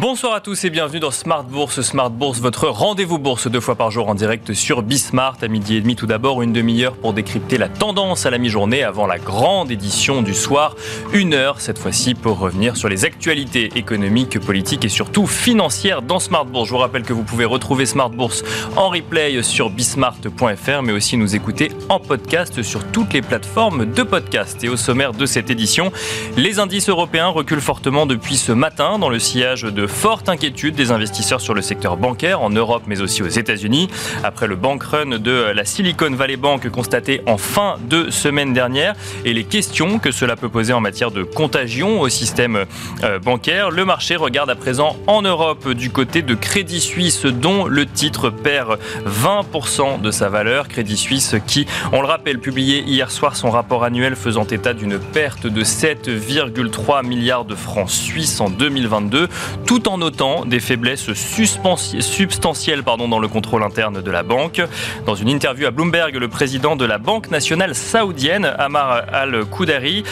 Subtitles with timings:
[0.00, 1.80] Bonsoir à tous et bienvenue dans Smart Bourse.
[1.80, 5.74] Smart Bourse, votre rendez-vous bourse deux fois par jour en direct sur Bismart à midi
[5.74, 5.96] et demi.
[5.96, 10.22] Tout d'abord, une demi-heure pour décrypter la tendance à la mi-journée avant la grande édition
[10.22, 10.76] du soir.
[11.12, 16.20] Une heure cette fois-ci pour revenir sur les actualités économiques, politiques et surtout financières dans
[16.20, 16.68] Smart Bourse.
[16.68, 18.44] Je vous rappelle que vous pouvez retrouver Smart Bourse
[18.76, 24.04] en replay sur bismart.fr mais aussi nous écouter en podcast sur toutes les plateformes de
[24.04, 24.62] podcast.
[24.62, 25.90] Et au sommaire de cette édition,
[26.36, 30.90] les indices européens reculent fortement depuis ce matin dans le sillage de forte inquiétude des
[30.90, 33.88] investisseurs sur le secteur bancaire en Europe mais aussi aux États-Unis.
[34.22, 38.94] Après le bank run de la Silicon Valley Bank constaté en fin de semaine dernière
[39.24, 42.64] et les questions que cela peut poser en matière de contagion au système
[43.02, 47.64] euh, bancaire, le marché regarde à présent en Europe du côté de Crédit Suisse dont
[47.66, 50.68] le titre perd 20% de sa valeur.
[50.68, 54.98] Crédit Suisse qui, on le rappelle, publié hier soir son rapport annuel faisant état d'une
[54.98, 59.28] perte de 7,3 milliards de francs suisses en 2022
[59.66, 64.62] tout en notant des faiblesses substantielles pardon, dans le contrôle interne de la banque.
[65.06, 70.04] Dans une interview à Bloomberg, le président de la Banque nationale saoudienne, Amar al-Koudari,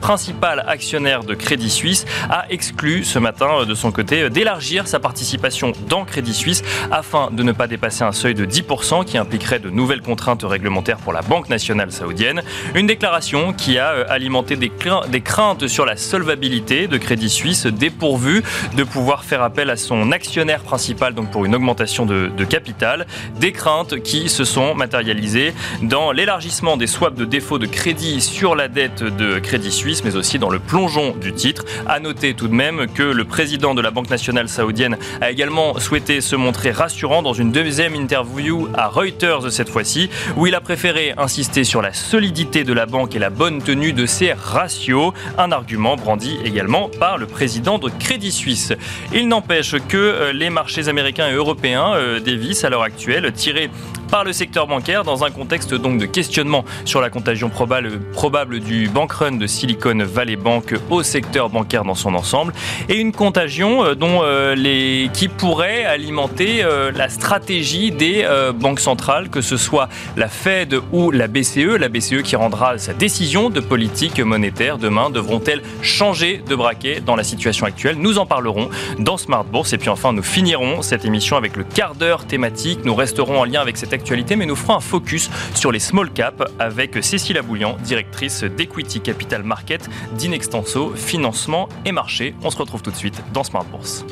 [0.00, 4.86] principal actionnaire de Crédit Suisse, a exclu ce matin euh, de son côté euh, d'élargir
[4.86, 9.18] sa participation dans Crédit Suisse afin de ne pas dépasser un seuil de 10% qui
[9.18, 12.42] impliquerait de nouvelles contraintes réglementaires pour la Banque nationale saoudienne.
[12.74, 14.70] Une déclaration qui a euh, alimenté des,
[15.20, 18.42] craintes sur la solvabilité de Crédit Suisse dépourvu
[18.76, 23.06] de pouvoir faire appel à son actionnaire principal donc pour une augmentation de, capital.
[23.38, 28.54] Des craintes qui se sont matérialisées dans l'élargissement des swaps de défaut de crédit sur
[28.54, 31.64] la dette de Crédit Suisse, mais aussi dans le plongeon du titre.
[31.86, 35.78] À noter tout de même que le président de la Banque nationale saoudienne a également
[35.78, 40.60] souhaité se montrer rassurant dans une deuxième interview à Reuters cette fois-ci, où il a
[40.60, 45.12] préféré insister sur la solidité de la banque et la bonne tenue de ses ratios,
[45.36, 48.72] un argument brandi également par le président de Crédit Suisse.
[49.12, 53.70] Il n'empêche que euh, les marchés américains et européens euh, dévissent à l'heure actuelle, tirés
[54.10, 58.60] par le secteur bancaire dans un contexte donc de questionnement sur la contagion probable, probable
[58.60, 62.52] du bank run de Silicon Valley Bank au secteur bancaire dans son ensemble
[62.88, 64.22] et une contagion euh, dont
[64.54, 66.62] les, qui pourrait alimenter
[66.94, 71.76] la stratégie des banques centrales, que ce soit la Fed ou la BCE.
[71.78, 77.16] La BCE qui rendra sa décision de politique monétaire demain devront-elles changer de braquet dans
[77.16, 77.96] la situation actuelle?
[77.98, 79.72] Nous en parlerons dans Smart Bourse.
[79.72, 82.80] Et puis enfin, nous finirons cette émission avec le quart d'heure thématique.
[82.84, 83.92] Nous resterons en lien avec cette
[84.36, 89.42] mais nous ferons un focus sur les small caps avec Cécile Aboulian, directrice d'Equity Capital
[89.42, 92.34] Market d'Inextenso, financement et marché.
[92.42, 94.04] On se retrouve tout de suite dans Smart Bourse.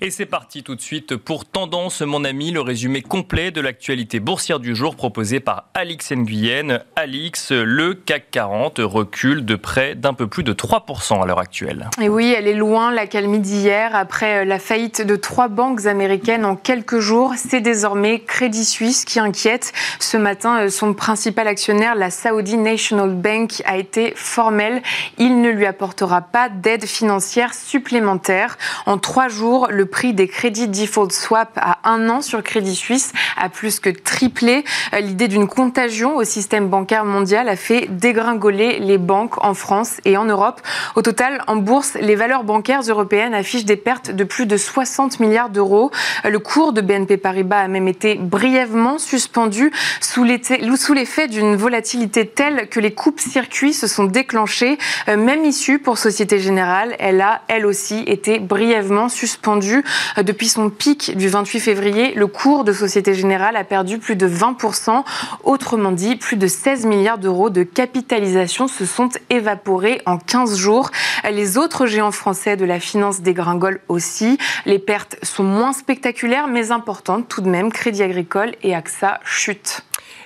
[0.00, 4.20] Et c'est parti tout de suite pour Tendance, mon ami, le résumé complet de l'actualité
[4.20, 6.84] boursière du jour proposé par Alix Nguyen.
[6.94, 11.90] Alix, le CAC 40 recule de près d'un peu plus de 3% à l'heure actuelle.
[12.00, 13.96] Et oui, elle est loin, la calmie d'hier.
[13.96, 19.18] Après la faillite de trois banques américaines en quelques jours, c'est désormais Crédit Suisse qui
[19.18, 19.72] inquiète.
[19.98, 24.80] Ce matin, son principal actionnaire, la Saudi National Bank, a été formel.
[25.18, 28.58] Il ne lui apportera pas d'aide financière supplémentaire.
[28.86, 33.12] En trois jours, le prix des crédits default swap à un an sur Crédit Suisse
[33.36, 34.64] a plus que triplé.
[34.94, 40.00] Euh, l'idée d'une contagion au système bancaire mondial a fait dégringoler les banques en France
[40.04, 40.60] et en Europe.
[40.94, 45.20] Au total, en bourse, les valeurs bancaires européennes affichent des pertes de plus de 60
[45.20, 45.90] milliards d'euros.
[46.24, 52.26] Euh, le cours de BNP Paribas a même été brièvement suspendu sous l'effet d'une volatilité
[52.26, 54.78] telle que les coupes-circuits se sont déclenchés.
[55.08, 59.77] Euh, même issue pour Société Générale, elle a elle aussi été brièvement suspendue.
[60.22, 64.28] Depuis son pic du 28 février, le cours de Société Générale a perdu plus de
[64.28, 65.04] 20%.
[65.44, 70.90] Autrement dit, plus de 16 milliards d'euros de capitalisation se sont évaporés en 15 jours.
[71.30, 74.38] Les autres géants français de la finance dégringolent aussi.
[74.66, 77.72] Les pertes sont moins spectaculaires mais importantes tout de même.
[77.72, 79.82] Crédit Agricole et AXA chutent.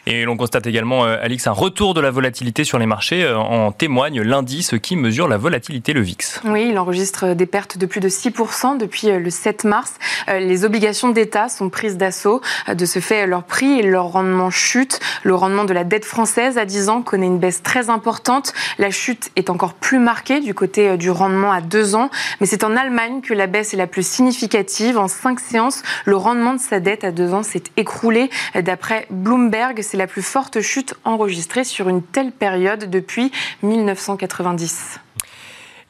[0.06, 3.22] Et l'on constate également, euh, Alix, un retour de la volatilité sur les marchés.
[3.22, 6.40] Euh, en témoigne l'indice qui mesure la volatilité, le VIX.
[6.44, 9.94] Oui, il enregistre des pertes de plus de 6% depuis euh, le 7 mars.
[10.28, 12.40] Les obligations d'État sont prises d'assaut.
[12.72, 15.00] De ce fait, leur prix et leur rendement chutent.
[15.22, 18.52] Le rendement de la dette française à 10 ans connaît une baisse très importante.
[18.78, 22.10] La chute est encore plus marquée du côté du rendement à 2 ans.
[22.40, 24.96] Mais c'est en Allemagne que la baisse est la plus significative.
[24.96, 28.30] En 5 séances, le rendement de sa dette à 2 ans s'est écroulé.
[28.54, 33.30] D'après Bloomberg, c'est la plus forte chute enregistrée sur une telle période depuis
[33.62, 34.98] 1990.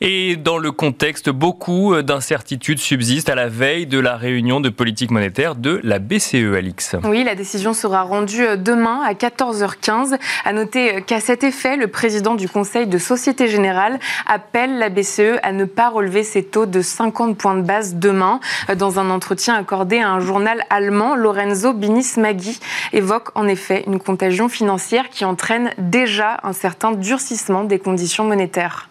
[0.04, 5.12] Et dans le contexte, beaucoup d'incertitudes subsistent à la veille de la réunion de politique
[5.12, 6.96] monétaire de la BCE, Alix.
[7.04, 10.18] Oui, la décision sera rendue demain à 14h15.
[10.44, 15.38] À noter qu'à cet effet, le président du Conseil de Société Générale appelle la BCE
[15.44, 18.40] à ne pas relever ses taux de 50 points de base demain.
[18.76, 22.58] Dans un entretien accordé à un journal allemand, Lorenzo Binis-Maggi
[22.92, 28.88] évoque en effet une contagion financière qui entraîne déjà un certain durcissement des conditions monétaires.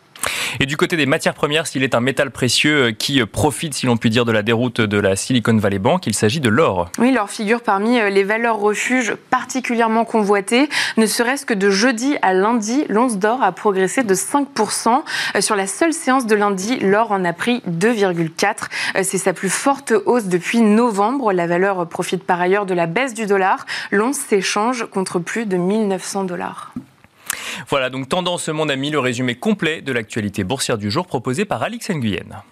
[0.59, 3.73] Et du côté des matières premières, s'il est un métal précieux euh, qui euh, profite,
[3.73, 6.49] si l'on peut dire, de la déroute de la Silicon Valley Bank, il s'agit de
[6.49, 6.89] l'or.
[6.99, 10.69] Oui, l'or figure parmi euh, les valeurs refuges particulièrement convoitées.
[10.97, 15.03] Ne serait-ce que de jeudi à lundi, l'once d'or a progressé de 5%.
[15.39, 19.03] Sur la seule séance de lundi, l'or en a pris 2,4.
[19.03, 21.33] C'est sa plus forte hausse depuis novembre.
[21.33, 23.65] La valeur profite par ailleurs de la baisse du dollar.
[23.91, 26.73] L'once s'échange contre plus de 1900 dollars.
[27.69, 31.63] Voilà, donc Tendance Mon Ami, le résumé complet de l'actualité boursière du jour proposé par
[31.63, 32.43] Alix Nguyen.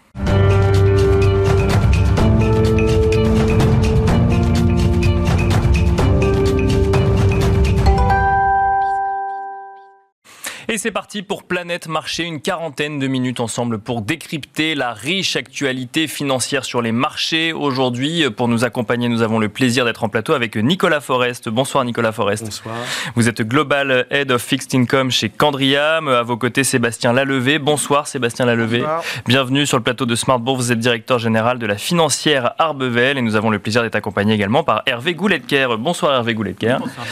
[10.72, 15.36] Et c'est parti pour Planète Marché, une quarantaine de minutes ensemble pour décrypter la riche
[15.36, 17.54] actualité financière sur les marchés.
[17.54, 21.50] Aujourd'hui, pour nous accompagner, nous avons le plaisir d'être en plateau avec Nicolas Forest.
[21.50, 22.44] Bonsoir Nicolas Forest.
[22.44, 22.76] Bonsoir.
[23.16, 26.08] Vous êtes Global Head of Fixed Income chez Candriam.
[26.08, 27.58] À vos côtés, Sébastien Lalevé.
[27.58, 28.82] Bonsoir Sébastien Lalevé.
[28.82, 29.04] Bonsoir.
[29.26, 30.56] Bienvenue sur le plateau de Smartbourg.
[30.56, 34.36] Vous êtes directeur général de la financière Arbevel et nous avons le plaisir d'être accompagné
[34.36, 35.78] également par Hervé Gouletker.
[35.80, 36.78] Bonsoir Hervé Gouletker.
[36.80, 37.08] Bonsoir.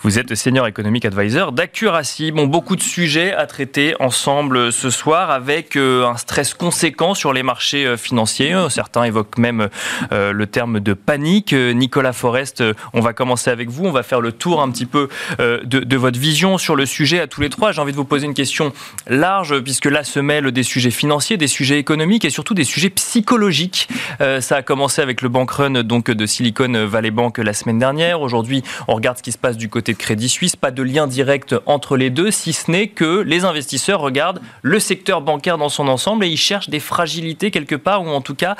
[0.00, 2.32] Vous êtes Senior Economic Advisor d'Accuracy.
[2.32, 7.32] Bon, beaucoup de sujets à traiter ensemble ce soir avec euh, un stress conséquent sur
[7.32, 8.54] les marchés euh, financiers.
[8.70, 9.68] Certains évoquent même
[10.12, 11.52] euh, le terme de panique.
[11.52, 12.62] Nicolas Forest,
[12.92, 13.86] on va commencer avec vous.
[13.86, 15.08] On va faire le tour un petit peu
[15.40, 17.72] de, de votre vision sur le sujet à tous les trois.
[17.72, 18.72] J'ai envie de vous poser une question
[19.08, 22.90] large puisque là se mêlent des sujets financiers, des sujets économiques et surtout des sujets
[22.90, 23.88] psychologiques.
[24.20, 28.20] Ça a commencé avec le bank run donc de Silicon Valley Bank la semaine dernière.
[28.20, 30.54] Aujourd'hui, on regarde ce qui se passe du côté de Crédit Suisse.
[30.54, 34.78] Pas de lien direct entre les deux, si ce n'est que les investisseurs regardent le
[34.78, 38.34] secteur bancaire dans son ensemble et ils cherchent des fragilités quelque part, ou en tout
[38.34, 38.56] cas,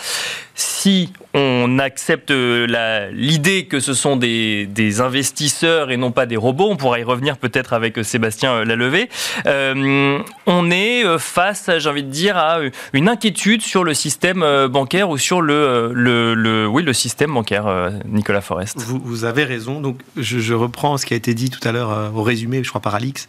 [0.54, 4.68] si on accepte l'idée que ce sont des,
[5.00, 9.08] investisseurs et non pas des robots, on pourra y revenir peut-être avec Sébastien Lalevé,
[9.46, 12.58] euh, on est face, j'ai envie de dire, à
[12.92, 18.40] une inquiétude sur le système bancaire ou sur le, le, oui, le système bancaire, Nicolas
[18.40, 18.78] Forest.
[18.78, 21.90] Vous, avez raison, donc je, je, reprends ce qui a été dit tout à l'heure
[21.90, 23.28] euh, au résumé, je crois par Alix.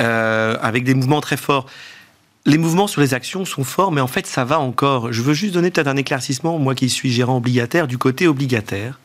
[0.00, 1.66] Euh, avec des mouvements très forts.
[2.46, 5.12] Les mouvements sur les actions sont forts, mais en fait, ça va encore.
[5.12, 9.00] Je veux juste donner peut-être un éclaircissement, moi qui suis gérant obligataire, du côté obligataire.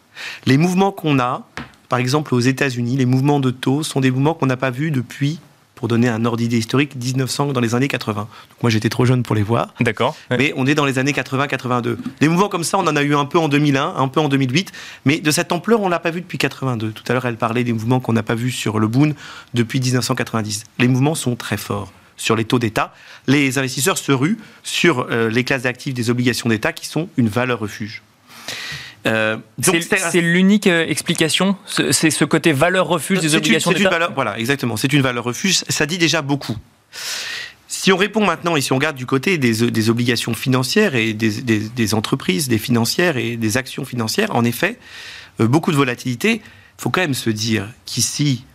[0.46, 1.48] Les mouvements qu'on a,
[1.90, 4.92] par exemple aux États-Unis, les mouvements de taux sont des mouvements qu'on n'a pas vus
[4.92, 5.40] depuis
[5.84, 8.22] pour donner un ordre d'idée historique, 1900 dans les années 80.
[8.22, 8.30] Donc
[8.62, 9.74] moi j'étais trop jeune pour les voir.
[9.82, 10.16] D'accord.
[10.30, 11.98] Mais on est dans les années 80-82.
[12.22, 14.30] Des mouvements comme ça, on en a eu un peu en 2001, un peu en
[14.30, 14.72] 2008,
[15.04, 16.94] mais de cette ampleur, on l'a pas vu depuis 82.
[16.94, 19.14] Tout à l'heure, elle parlait des mouvements qu'on n'a pas vus sur le Boon
[19.54, 20.64] depuis 1990.
[20.80, 22.94] Les mouvements sont très forts sur les taux d'État.
[23.28, 27.28] Les investisseurs se ruent sur euh, les classes d'actifs des obligations d'État qui sont une
[27.28, 28.04] valeur refuge.
[29.06, 33.74] Euh, c'est l'unique euh, explication C'est ce côté valeur refuge des obligations
[34.16, 34.78] Voilà, exactement.
[34.78, 35.64] C'est une valeur refuge.
[35.68, 36.56] Ça dit déjà beaucoup.
[37.68, 41.94] Si on répond maintenant et si on regarde du côté des, obligations financières et des,
[41.94, 44.80] entreprises, des financières et des actions financières, en effet,
[45.42, 46.42] euh, beaucoup de volatilité.
[46.78, 48.46] Il faut quand même se dire qu'ici,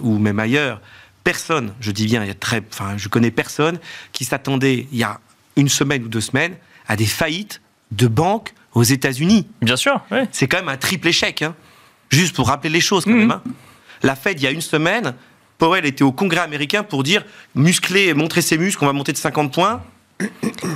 [0.00, 0.80] ou même ailleurs,
[1.22, 3.78] personne, je dis bien, il y a très, enfin, je connais personne
[4.12, 5.20] qui s'attendait il y a
[5.54, 6.56] une semaine ou deux semaines
[6.88, 7.60] à des faillites
[7.92, 9.46] de banques aux États-Unis.
[9.60, 10.00] Bien sûr.
[10.30, 11.42] C'est quand même un triple échec.
[11.42, 11.54] Hein.
[12.10, 13.18] Juste pour rappeler les choses, quand mhm.
[13.18, 13.30] même.
[13.30, 13.42] Hein.
[14.02, 15.14] La Fed, il y a une semaine,
[15.58, 17.24] Powell était au Congrès américain pour dire
[17.54, 19.82] muscler, montrer ses muscles, on va monter de 50 points.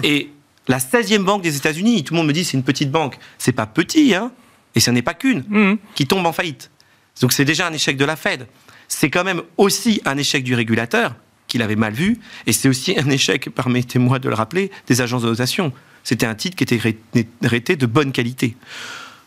[0.03, 0.31] Et
[0.69, 3.19] la 16e banque des États-Unis, tout le monde me dit c'est une petite banque.
[3.39, 4.31] C'est pas petit, hein.
[4.75, 5.79] Et ce n'est pas qu'une mhm.
[5.95, 6.71] qui tombe en faillite.
[7.21, 8.47] Donc c'est déjà un échec de la Fed.
[8.89, 11.17] C'est quand même aussi un échec du régulateur,
[11.49, 15.23] qu'il avait mal vu, et c'est aussi un échec, permettez-moi de le rappeler, des agences
[15.23, 15.73] de notation.
[16.07, 18.55] C'était un titre qui était de bonne qualité.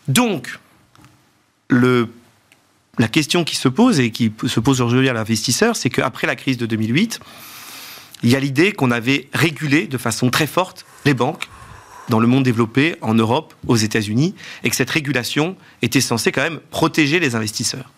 [0.07, 0.57] Donc,
[1.69, 2.07] la
[3.11, 6.55] question qui se pose et qui se pose aujourd'hui à l'investisseur, c'est qu'après la crise
[6.57, 7.19] de 2008,
[8.23, 11.49] il y a l'idée qu'on avait régulé de façon très forte les banques
[12.07, 14.33] dans le monde développé, en Europe, aux États-Unis,
[14.63, 17.91] et que cette régulation était censée quand même protéger les investisseurs.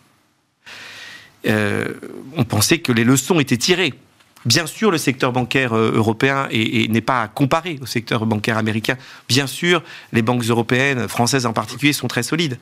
[1.46, 1.94] Euh,
[2.36, 3.94] on pensait que les leçons étaient tirées
[4.46, 8.98] Bien sûr, le secteur bancaire euh, européen n'est pas à comparer au secteur bancaire américain.
[9.30, 9.84] Bien sûr,
[10.14, 12.58] les banques européennes, françaises en particulier, sont très solides.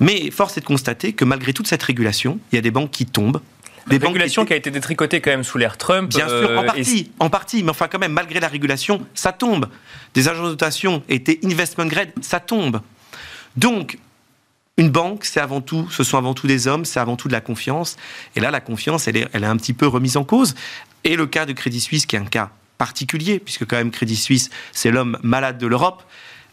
[0.00, 2.90] Mais force est de constater que malgré toute cette régulation, il y a des banques
[2.90, 3.40] qui tombent
[3.86, 6.10] Des régulation qui a été détricotée quand même sous l'ère Trump.
[6.10, 9.68] Bien sûr, en partie, en partie, mais enfin quand même, malgré la régulation, ça tombe.
[10.14, 12.80] Des agences de notation étaient investment grade, ça tombe.
[13.56, 13.98] Donc,
[14.76, 17.32] une banque, c'est avant tout, ce sont avant tout des hommes, c'est avant tout de
[17.32, 17.96] la confiance.
[18.34, 20.54] Et là, la confiance, elle est, elle est un petit peu remise en cause.
[21.04, 24.16] Et le cas de Crédit Suisse, qui est un cas particulier, puisque quand même Crédit
[24.16, 26.02] Suisse, c'est l'homme malade de l'Europe,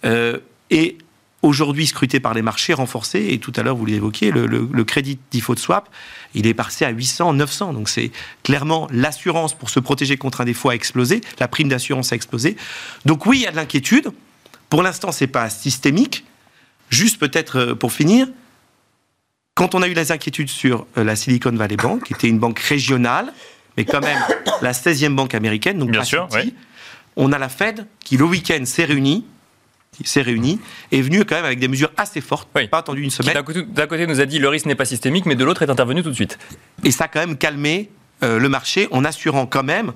[0.06, 0.38] euh,
[0.70, 0.98] est
[1.42, 3.30] aujourd'hui scruté par les marchés, renforcé.
[3.32, 5.90] Et tout à l'heure, vous l'évoquiez, le, le, crédit default swap,
[6.36, 7.74] il est passé à 800, 900.
[7.74, 8.12] Donc c'est
[8.44, 12.56] clairement l'assurance pour se protéger contre un défaut a explosé, la prime d'assurance a explosé.
[13.06, 14.12] Donc oui, il y a de l'inquiétude.
[14.70, 16.24] Pour l'instant, c'est pas systémique.
[16.92, 18.28] Juste peut-être euh, pour finir,
[19.56, 22.38] quand on a eu les inquiétudes sur euh, la Silicon Valley Bank, qui était une
[22.38, 23.34] banque régionale,
[23.78, 24.20] mais quand même
[24.62, 26.28] la 16e banque américaine, donc Bien sûr,
[27.16, 29.26] on a la Fed qui le week-end s'est réunie
[30.06, 30.60] s'est réunie,
[30.92, 33.36] est venu quand même avec des mesures assez fortes, pas attendu une semaine.
[33.36, 36.02] D'un côté, nous a dit le risque n'est pas systémique, mais de l'autre est intervenu
[36.02, 36.40] tout de suite.
[36.84, 37.92] Et ça a quand même calmé
[38.24, 39.92] euh, le marché en assurant quand même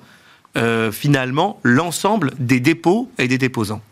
[0.92, 3.82] finalement l'ensemble des dépôts et des déposants.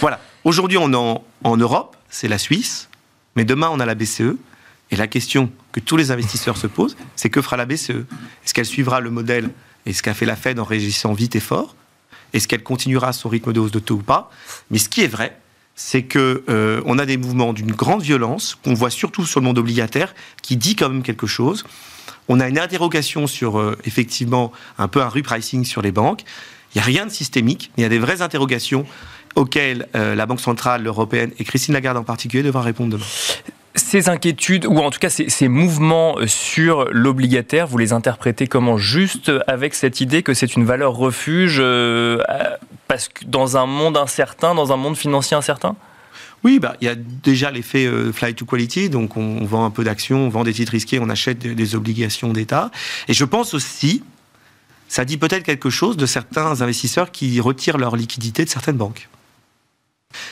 [0.00, 0.20] Voilà.
[0.42, 2.88] Aujourd'hui, on est en Europe, c'est la Suisse,
[3.36, 4.36] mais demain on a la BCE.
[4.90, 8.54] Et la question que tous les investisseurs se posent, c'est que fera la BCE Est-ce
[8.54, 9.50] qu'elle suivra le modèle
[9.84, 11.76] et ce qu'a fait la Fed en régissant vite et fort?
[12.32, 14.30] Est-ce qu'elle continuera son rythme de hausse de taux ou pas?
[14.70, 15.38] Mais ce qui est vrai,
[15.74, 19.46] c'est que euh, on a des mouvements d'une grande violence qu'on voit surtout sur le
[19.46, 21.64] monde obligataire, qui dit quand même quelque chose.
[22.28, 26.24] On a une interrogation sur euh, effectivement un peu un repricing sur les banques.
[26.74, 28.86] Il n'y a rien de systémique, il y a des vraies interrogations
[29.38, 33.04] auxquelles euh, la Banque centrale européenne et Christine Lagarde en particulier devra répondre demain.
[33.74, 39.30] Ces inquiétudes, ou en tout cas ces, mouvements sur l'obligataire, vous les interprétez comment Juste
[39.46, 42.20] avec cette idée que c'est une valeur refuge euh,
[42.88, 45.76] parce que dans un monde incertain, dans un monde financier incertain?
[46.42, 49.70] Oui, bah, il y a déjà l'effet euh, fly to quality, donc on, vend un
[49.70, 52.72] peu d'actions, on vend des titres risqués, on achète des obligations d'État.
[53.06, 54.02] Et je pense aussi,
[54.88, 59.08] ça dit peut-être quelque chose de certains investisseurs qui retirent leur liquidité de certaines banques.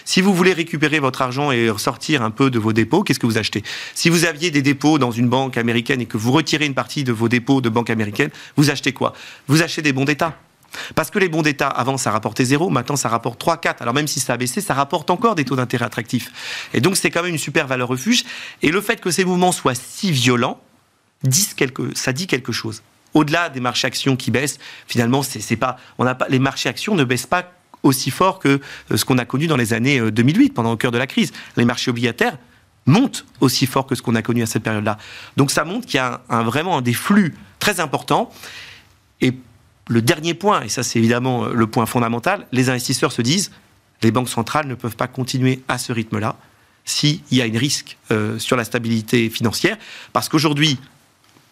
[0.05, 3.27] Si vous voulez récupérer votre argent et sortir un peu de vos dépôts, qu'est-ce que
[3.27, 3.63] vous achetez?
[3.95, 7.05] Si vous aviez des dépôts dans une banque américaine et que vous retirez une partie
[7.05, 9.13] de vos dépôts de banque américaine, vous achetez quoi?
[9.49, 10.39] Vous achetez des bons d'État.
[10.95, 13.83] Parce que les bons d'État, avant, ça rapportait zéro, maintenant, ça rapporte 3, 4.
[13.83, 16.31] Alors même si ça a baissé, ça rapporte encore des taux d'intérêt attractifs.
[16.73, 18.25] Et donc, c'est quand même une super valeur refuge.
[18.63, 20.61] Et le fait que ces mouvements soient si violents,
[21.95, 22.83] ça dit quelque chose.
[23.15, 25.79] Au-delà des marchés actions qui baissent, finalement, c'est pas,
[26.29, 27.53] les marchés actions ne baissent pas
[27.87, 30.77] aussi fort que euh, ce qu'on a connu dans les années 2008, euh, pendant le
[30.77, 31.33] cœur de la crise.
[31.57, 32.39] Les marchés obligataires
[32.87, 34.99] montent aussi fort que ce qu'on a connu à cette période-là.
[35.37, 38.31] Donc ça montre qu'il y a un, vraiment des flux très importants.
[39.21, 39.35] Et
[39.89, 43.51] le dernier point, et ça c'est évidemment euh, le point fondamental, les investisseurs se disent,
[44.03, 46.37] les banques centrales ne peuvent pas continuer à ce rythme-là
[46.85, 47.97] s'il y a un risque
[48.39, 49.77] sur la stabilité financière.
[50.13, 50.79] Parce qu'aujourd'hui,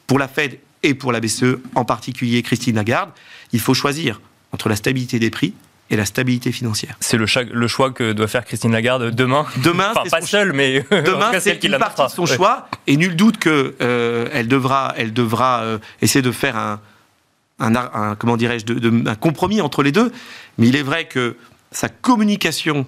[0.07, 3.11] pour la Fed et pour la BCE, en particulier Christine Lagarde,
[3.53, 4.21] il faut choisir
[4.53, 5.55] entre la stabilité des prix
[5.91, 6.97] et la stabilité financière.
[7.01, 9.47] C'est le, le, choix que doit faire Christine Lagarde demain.
[9.59, 13.39] Demain, enfin, pas seule, mais demain, c'est une partie de son choix, et nul doute
[13.39, 16.81] que euh, elle devra, elle devra euh, essayer de faire un,
[17.59, 20.11] un, comment dirais-je, de, un compromis entre les deux.
[20.59, 21.37] Mais il est vrai que
[21.71, 22.87] sa communication,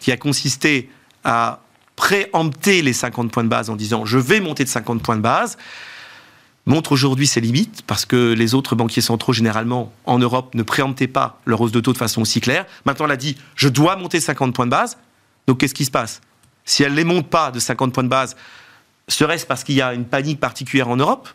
[0.00, 0.90] qui a consisté
[1.24, 1.60] à
[1.96, 5.20] préempter les 50 points de base en disant je vais monter de 50 points de
[5.20, 5.58] base,
[6.66, 11.08] montre aujourd'hui ses limites, parce que les autres banquiers centraux, généralement, en Europe, ne préemptaient
[11.08, 12.66] pas leur hausse de taux de façon aussi claire.
[12.84, 14.98] Maintenant, elle a dit, je dois monter 50 points de base.
[15.46, 16.20] Donc, qu'est-ce qui se passe?
[16.64, 18.36] Si elle ne les monte pas de 50 points de base,
[19.08, 21.28] serait-ce parce qu'il y a une panique particulière en Europe?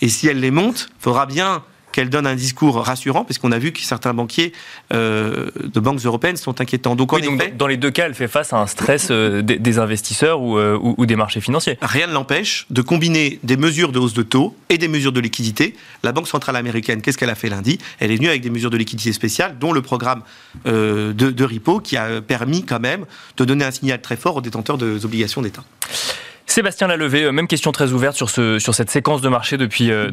[0.00, 1.62] Et si elle les monte, il faudra bien
[1.96, 4.52] qu'elle donne un discours rassurant, parce qu'on a vu que certains banquiers
[4.92, 6.94] euh, de banques européennes sont inquiétants.
[6.94, 7.10] Donc,
[7.56, 10.94] dans les deux cas, elle fait face à un stress euh, des, investisseurs euh, ou,
[10.98, 11.78] ou, des marchés financiers.
[11.80, 15.20] Rien ne l'empêche de combiner des mesures de hausse de taux et des mesures de
[15.20, 15.74] liquidité.
[16.02, 17.78] La Banque centrale américaine, qu'est-ce qu'elle a fait lundi?
[17.98, 20.20] Elle est venue avec des mesures de liquidité spéciales, dont le programme
[20.66, 23.06] de, de repo, qui a permis quand même
[23.38, 25.64] de donner un signal très fort aux détenteurs des obligations d'État.
[26.48, 29.90] Sébastien Lalevé, euh, même question très ouverte sur, ce, sur cette séquence de marché depuis,
[29.90, 30.10] euh,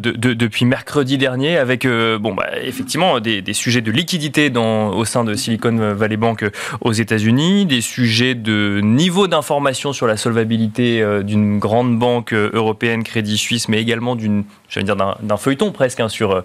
[0.64, 6.18] mercredi dernier, avec euh, bah, effectivement des, sujets de liquidité au sein de Silicon Valley
[6.18, 6.44] Bank
[6.82, 13.38] aux États-Unis, des sujets de niveau d'information sur la solvabilité d'une grande banque européenne, Crédit
[13.38, 16.44] Suisse, mais également d'un feuilleton presque hein, sur,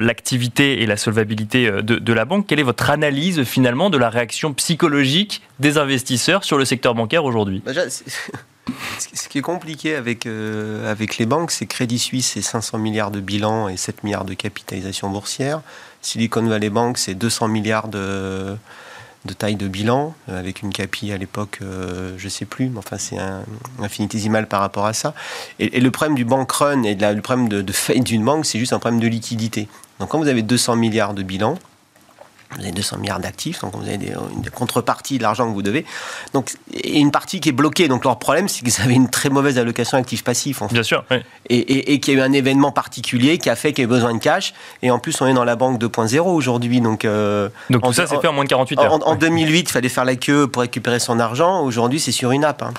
[0.00, 2.46] l'activité et la solvabilité de la banque.
[2.48, 7.24] Quelle est votre analyse finalement de la réaction psychologique des investisseurs sur le secteur bancaire
[7.24, 7.72] aujourd'hui bah,
[9.14, 13.10] ce qui est compliqué avec, euh, avec les banques, c'est Crédit Suisse, c'est 500 milliards
[13.10, 15.62] de bilan et 7 milliards de capitalisation boursière.
[16.02, 18.56] Silicon Valley Bank, c'est 200 milliards de,
[19.24, 22.78] de taille de bilan, euh, avec une CAPI à l'époque, euh, je sais plus, mais
[22.78, 23.44] enfin c'est un,
[23.82, 25.14] infinitésimal par rapport à ça.
[25.58, 28.46] Et, le problème du bank run et de le problème de, de faillite d'une banque,
[28.46, 29.68] c'est juste un problème de liquidité.
[30.00, 31.58] Donc quand vous avez 200 milliards de bilan,
[32.54, 35.62] vous avez 200 milliards d'actifs, donc vous avez des, une contrepartie de l'argent que vous
[35.62, 35.84] devez.
[36.32, 37.88] Donc, et une partie qui est bloquée.
[37.88, 40.62] Donc leur problème, c'est vous avez une très mauvaise allocation actifs-passifs.
[40.70, 41.04] Bien sûr.
[41.10, 41.18] Oui.
[41.48, 43.84] Et, et, et qu'il y a eu un événement particulier qui a fait qu'il y
[43.84, 44.54] a besoin de cash.
[44.82, 46.80] Et en plus, on est dans la banque 2.0 aujourd'hui.
[46.80, 48.92] Donc, euh, donc tout ça, c'est fait en moins de 48 heures.
[48.92, 51.62] En, en 2008, il fallait faire la queue pour récupérer son argent.
[51.62, 52.62] Aujourd'hui, c'est sur une app.
[52.62, 52.72] Hein.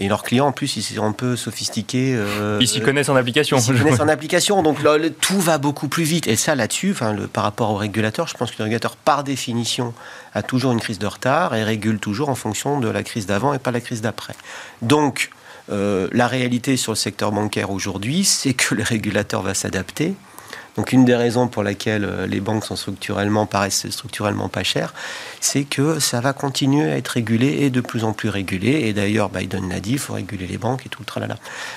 [0.00, 2.14] Et leurs clients, en plus, ils sont un peu sophistiqués.
[2.14, 3.56] Euh, ils s'y connaissent en application.
[3.58, 4.62] Ils s'y connaissent en application.
[4.62, 4.78] Donc
[5.20, 6.28] tout va beaucoup plus vite.
[6.28, 9.92] Et ça, là-dessus, enfin, par rapport au régulateur, je pense que le régulateur, par définition,
[10.34, 13.52] a toujours une crise de retard et régule toujours en fonction de la crise d'avant
[13.54, 14.34] et pas la crise d'après.
[14.82, 15.30] Donc,
[15.70, 20.14] euh, la réalité sur le secteur bancaire aujourd'hui, c'est que le régulateur va s'adapter
[20.78, 24.94] donc une des raisons pour laquelle euh, les banques sont structurellement paraissent structurellement pas chères,
[25.40, 28.82] c'est que ça va continuer à être régulé et de plus en plus régulé.
[28.84, 31.36] Et d'ailleurs, Biden l'a dit, il faut réguler les banques et tout le tralala.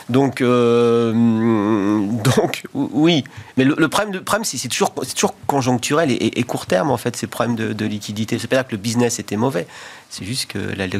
[0.10, 1.12] Donc, euh,
[2.36, 3.24] donc oui.
[3.58, 7.74] Mais le, problème, c'est toujours, toujours conjoncturel et, court terme en fait ces problèmes de,
[7.74, 8.38] de liquidité.
[8.38, 9.66] C'est pas dire que le business était mauvais.
[10.12, 10.60] C'est juste que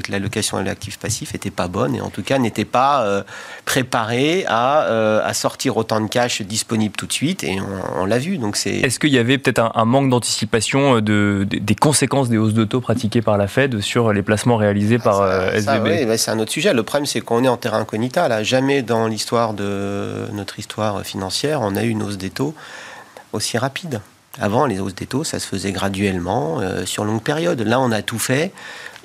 [0.10, 3.24] l'allocation à l'actif passif n'était pas bonne et en tout cas n'était pas euh,
[3.66, 7.60] préparée à, euh, à, sortir autant de cash disponible tout de suite et
[7.98, 8.38] on, l'a vu.
[8.38, 8.72] Donc c'est.
[8.72, 12.64] Est-ce qu'il y avait peut-être un, manque d'anticipation euh, de, des conséquences des hausses de
[12.64, 16.32] taux pratiquées par la Fed sur les placements réalisés par ça, SVB Oui, bah, c'est
[16.32, 16.74] un autre sujet.
[16.74, 18.30] Le problème c'est qu'on est en terrain incognita.
[18.30, 22.56] Là, jamais dans l'histoire de notre histoire financière on a eu une hausse des taux
[23.34, 24.00] aussi rapide.
[24.40, 27.60] Avant, les hausses des taux, ça se faisait graduellement, sur longue période.
[27.60, 28.54] Là, on a tout fait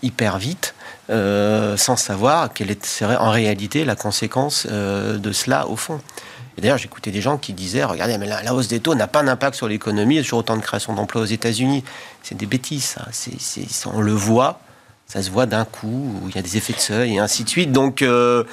[0.02, 0.74] hyper vite.
[1.08, 6.00] Euh, sans savoir quelle serait en réalité la conséquence euh, de cela au fond.
[6.58, 9.22] Et d'ailleurs, j'écoutais des gens qui disaient Regardez, mais la, hausse des taux n'a pas
[9.22, 11.84] d'impact sur l'économie, a toujours autant de création d'emplois aux États-Unis.
[12.24, 13.90] C'est des bêtises, ça.
[13.92, 14.58] on le voit,
[15.06, 17.48] ça se voit d'un coup, il y a des effets de seuil et ainsi de
[17.48, 17.72] suite.
[17.72, 18.02] Donc.
[18.02, 18.44] Euh,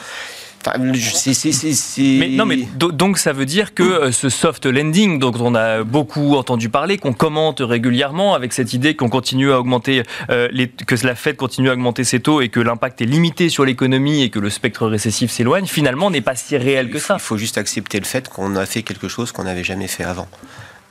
[1.98, 5.84] mais, non, mais donc ça veut dire que euh, ce soft landing dont on a
[5.84, 10.68] beaucoup entendu parler, qu'on commente régulièrement avec cette idée qu'on continue à augmenter, euh, les,
[10.68, 14.22] que la Fed continue à augmenter ses taux et que l'impact est limité sur l'économie
[14.22, 17.16] et que le spectre récessif s'éloigne, finalement n'est pas si réel que ça.
[17.20, 20.04] Il faut juste accepter le fait qu'on a fait quelque chose qu'on n'avait jamais fait
[20.04, 20.28] avant.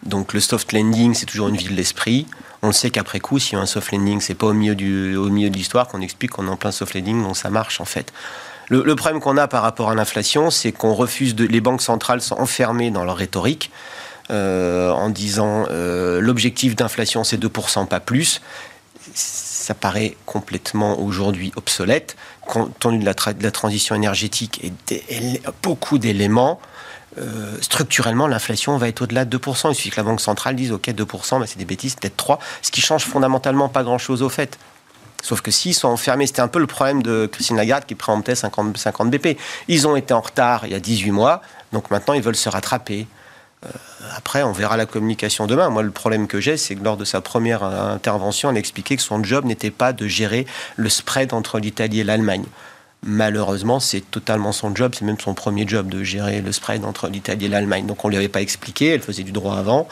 [0.04, 2.26] Donc le soft landing, c'est toujours une ville d'esprit.
[2.62, 5.28] On le sait qu'après coup, si un soft landing, c'est pas au milieu, du, au
[5.28, 7.84] milieu de l'histoire qu'on explique qu'on est en plein soft landing, donc ça marche en
[7.84, 8.12] fait.
[8.72, 11.44] Le, problème qu'on a par rapport à l'inflation, c'est qu'on refuse de.
[11.44, 13.70] Les banques centrales sont enfermées dans leur rhétorique.
[14.30, 18.40] Euh, en disant euh, l'objectif d'inflation c'est 2%, pas plus.
[19.14, 24.72] Ça paraît complètement aujourd'hui obsolète, compte tenu de la, transition énergétique
[25.10, 26.60] et beaucoup d'éléments.
[27.18, 29.70] Euh, structurellement, l'inflation va être au-delà de 2%.
[29.70, 32.38] Il suffit que la Banque centrale dise OK, 2%, mais c'est des bêtises, peut-être 3%,
[32.62, 34.58] ce qui change fondamentalement pas grand-chose au fait.
[35.22, 38.34] Sauf que s'ils sont enfermés, c'était un peu le problème de Christine Lagarde qui préemptait
[38.34, 39.38] 50, 50 BP.
[39.68, 41.40] Ils ont été en retard il y a 18 mois,
[41.72, 43.06] donc maintenant ils veulent se rattraper.
[43.64, 43.68] Euh,
[44.16, 45.70] après, on verra la communication demain.
[45.70, 49.02] Moi, le problème que j'ai, c'est que lors de sa première intervention, elle expliquait que
[49.02, 52.44] son job n'était pas de gérer le spread entre l'Italie et l'Allemagne.
[53.04, 57.08] Malheureusement, c'est totalement son job, c'est même son premier job de gérer le spread entre
[57.08, 57.84] l'Italie et l'Allemagne.
[57.84, 59.88] Donc on ne lui avait pas expliqué, elle faisait du droit avant.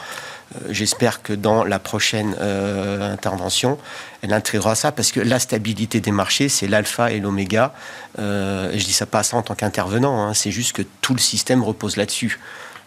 [0.55, 3.77] Euh, j'espère que dans la prochaine euh, intervention,
[4.21, 7.73] elle intégrera ça parce que la stabilité des marchés, c'est l'alpha et l'oméga.
[8.17, 11.19] Euh, je dis ça pas ça en tant qu'intervenant, hein, c'est juste que tout le
[11.19, 12.39] système repose là-dessus.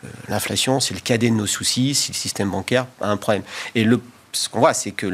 [0.04, 1.94] Euh, l'inflation, c'est le cadet de nos soucis.
[1.94, 3.42] Si le système bancaire a un problème,
[3.74, 3.86] et
[4.32, 5.06] ce qu'on voit, c'est que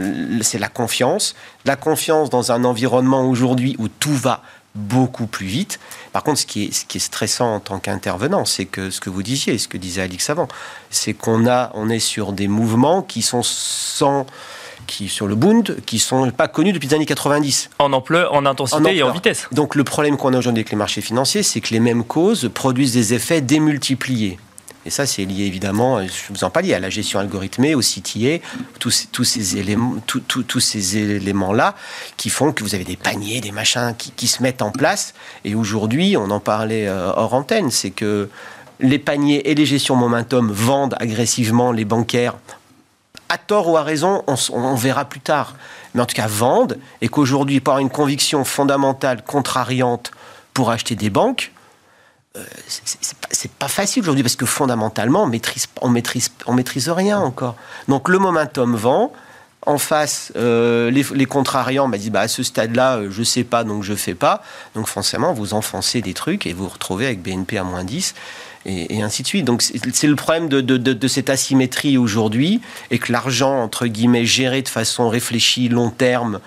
[0.43, 4.43] c'est la confiance, la confiance dans un environnement aujourd'hui où tout va
[4.75, 5.81] beaucoup plus vite.
[6.13, 9.01] Par contre, ce qui est, ce qui est stressant en tant qu'intervenant, c'est que ce
[9.01, 10.49] que vous disiez, ce que disait Alix avant,
[10.91, 14.27] c'est qu'on a, on est sur des mouvements qui sont sans
[14.87, 17.71] qui sur le Bund, qui sont pas connus depuis les années 90.
[17.79, 19.47] En ampleur, en intensité et en vitesse.
[19.53, 22.51] Donc le problème qu'on a aujourd'hui avec les marchés financiers, c'est que les mêmes causes
[22.53, 24.39] produisent des effets démultipliés.
[24.87, 28.39] Et ça, c'est lié évidemment, je vous en parle, à la gestion algorithmée, au CTA,
[28.79, 31.75] tous, ces éléments, tous ces éléments-là
[32.17, 35.13] qui font que vous avez des paniers, des machins qui, se mettent en place.
[35.45, 38.31] Et aujourd'hui, on en parlait euh, hors antenne, c'est que
[38.81, 42.37] les paniers et les gestions momentum vendent agressivement les bancaires.
[43.29, 45.57] À tort ou à raison, on, on verra plus tard.
[45.95, 50.11] Mais en tout cas, vendent et qu'aujourd'hui, par une conviction fondamentale contrariante
[50.55, 51.53] pour acheter des banques,
[52.69, 57.57] c'est pas facile aujourd'hui parce que fondamentalement, on maîtrise, on maîtrise, on maîtrise rien encore.
[57.89, 59.13] Donc le momentum vend.
[59.67, 63.63] En face, euh, les, contrariants bah, disent bah, à ce stade-là, euh, je sais pas,
[63.63, 64.43] donc je fais pas.
[64.75, 68.15] Donc forcément, vous enfoncez des trucs et vous vous retrouvez avec BNP à moins 10
[68.67, 69.45] et, ainsi de suite.
[69.45, 74.63] Donc c'est le problème de, de, cette asymétrie aujourd'hui et que l'argent, entre guillemets, géré
[74.63, 76.41] de façon réfléchie, long terme,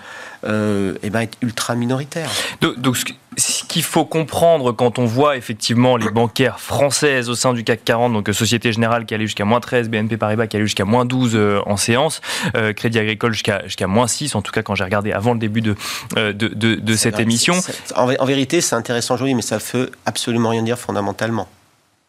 [0.44, 2.30] euh, eh ben, est ultra minoritaire.
[2.60, 2.96] Donc,
[3.36, 7.82] ce qu'il faut comprendre quand on voit effectivement les bancaires françaises au sein du CAC
[7.84, 11.04] 40, donc Société Générale qui allait jusqu'à moins 13, BNP Paribas qui allait jusqu'à moins
[11.04, 12.20] 12 euh, en séance,
[12.54, 15.40] euh, Crédit Agricole jusqu'à jusqu'à moins 6, en tout cas quand j'ai regardé avant le
[15.40, 15.74] début de,
[16.14, 17.54] de, de, cette émission.
[17.96, 21.48] En, en, vérité, c'est intéressant aujourd'hui, mais ça veut absolument rien dire fondamentalement.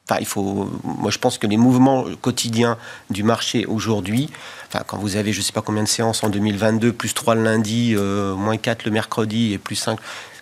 [0.08, 2.78] Enfin, il faut, moi, je pense que les mouvements quotidiens
[3.10, 4.30] du marché aujourd'hui,
[4.68, 7.36] enfin, quand vous avez je ne sais pas combien de séances en 2022, plus 3
[7.36, 9.98] le lundi, euh, moins 4 le mercredi et plus 5,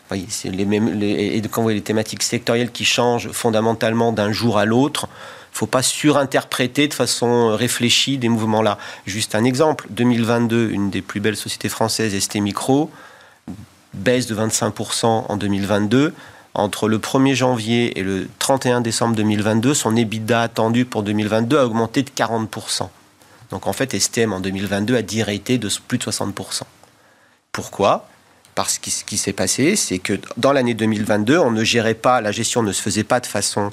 [0.10, 4.58] voyez, les mêmes, et quand vous voyez les thématiques sectorielles qui changent fondamentalement d'un jour
[4.58, 8.78] à l'autre, il ne faut pas surinterpréter de façon réfléchie des mouvements-là.
[9.06, 12.90] Juste un exemple, 2022, une des plus belles sociétés françaises, ST Micro,
[13.94, 16.14] baisse de 25% en 2022
[16.56, 21.66] entre le 1er janvier et le 31 décembre 2022, son EBITDA attendu pour 2022 a
[21.66, 22.90] augmenté de 40%.
[23.50, 26.62] Donc en fait, STM en 2022 a été de plus de 60%.
[27.52, 28.08] Pourquoi?
[28.56, 32.22] Parce que ce qui s'est passé, c'est que dans l'année 2022, on ne gérait pas,
[32.22, 33.72] la gestion ne se faisait pas de façon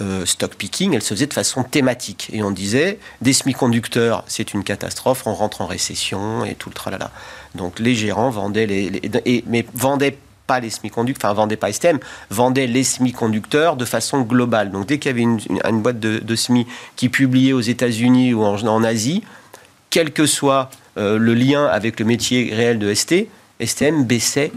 [0.00, 2.28] euh, stock picking, elle se faisait de façon thématique.
[2.32, 6.74] Et on disait, des semi-conducteurs, c'est une catastrophe, on rentre en récession et tout le
[6.74, 7.12] tralala.
[7.54, 9.00] Donc les gérants vendaient les,
[9.46, 11.98] mais vendaient pas les semi-conducteurs, enfin vendaient pas STM,
[12.30, 14.70] vendaient les semi-conducteurs de façon globale.
[14.70, 18.84] Donc dès qu'il y avait une, boîte de, semi qui publiait aux États-Unis ou en,
[18.84, 19.22] Asie,
[19.90, 23.26] quel que soit euh, le lien avec le métier réel de ST,
[23.64, 24.52] STM baissait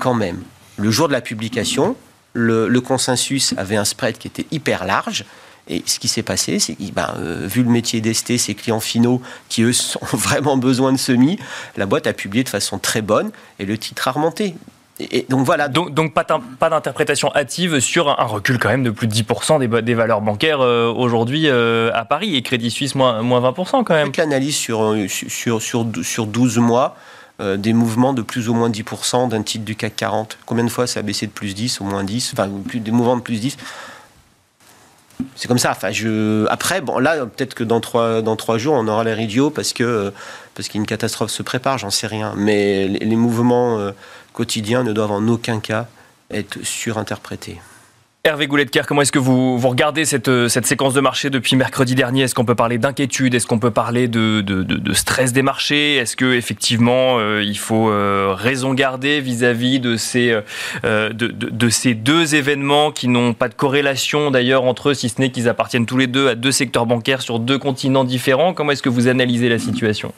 [0.00, 0.42] quand même.
[0.76, 1.96] Le jour de la publication,
[2.32, 5.24] le, consensus avait un spread qui était hyper large.
[5.68, 8.78] Et ce qui s'est passé, c'est que, ben, euh, vu le métier d'ST, ses clients
[8.78, 11.38] finaux qui, eux, ont vraiment besoin de semi,
[11.76, 14.54] la boîte a publié de façon très bonne et le titre a remonté.
[14.98, 15.68] Et donc voilà.
[15.68, 19.82] Donc, donc pas d'interprétation hâtive sur un recul quand même de plus de 10% des,
[19.82, 23.94] des valeurs bancaires euh, aujourd'hui euh, à Paris et Crédit Suisse moins, moins 20% quand
[23.94, 24.10] même.
[24.16, 26.96] L'analyse sur, sur, sur, sur 12 mois,
[27.42, 30.38] euh, des mouvements de plus ou moins 10% d'un titre du CAC 40.
[30.46, 33.16] Combien de fois ça a baissé de plus 10 ou moins 10 Enfin, des mouvements
[33.16, 33.56] de plus 10
[35.34, 35.70] c'est comme ça.
[35.70, 36.46] Enfin, je...
[36.48, 39.72] Après, bon, là, peut-être que dans trois, dans trois jours, on aura l'air idiot parce
[39.72, 40.12] que
[40.54, 42.34] parce qu'une catastrophe se prépare, j'en sais rien.
[42.36, 43.78] Mais les, mouvements
[44.36, 45.88] quotidiens ne doivent en aucun cas
[46.30, 47.58] être surinterprétés.
[48.26, 51.94] Hervé Goulet-Kerr, comment est-ce que vous, vous regardez cette, cette, séquence de marché depuis mercredi
[51.94, 52.22] dernier?
[52.22, 53.36] Est-ce qu'on peut parler d'inquiétude?
[53.36, 55.94] Est-ce qu'on peut parler de, de, stress des marchés?
[55.94, 60.36] Est-ce que effectivement euh, il faut euh, raison garder vis-à-vis de, ces,
[60.84, 65.20] euh, de, ces deux événements qui n'ont pas de corrélation d'ailleurs entre eux, si ce
[65.20, 68.54] n'est qu'ils appartiennent tous les deux à deux secteurs bancaires sur deux continents différents?
[68.54, 70.12] Comment est-ce que vous analysez la situation?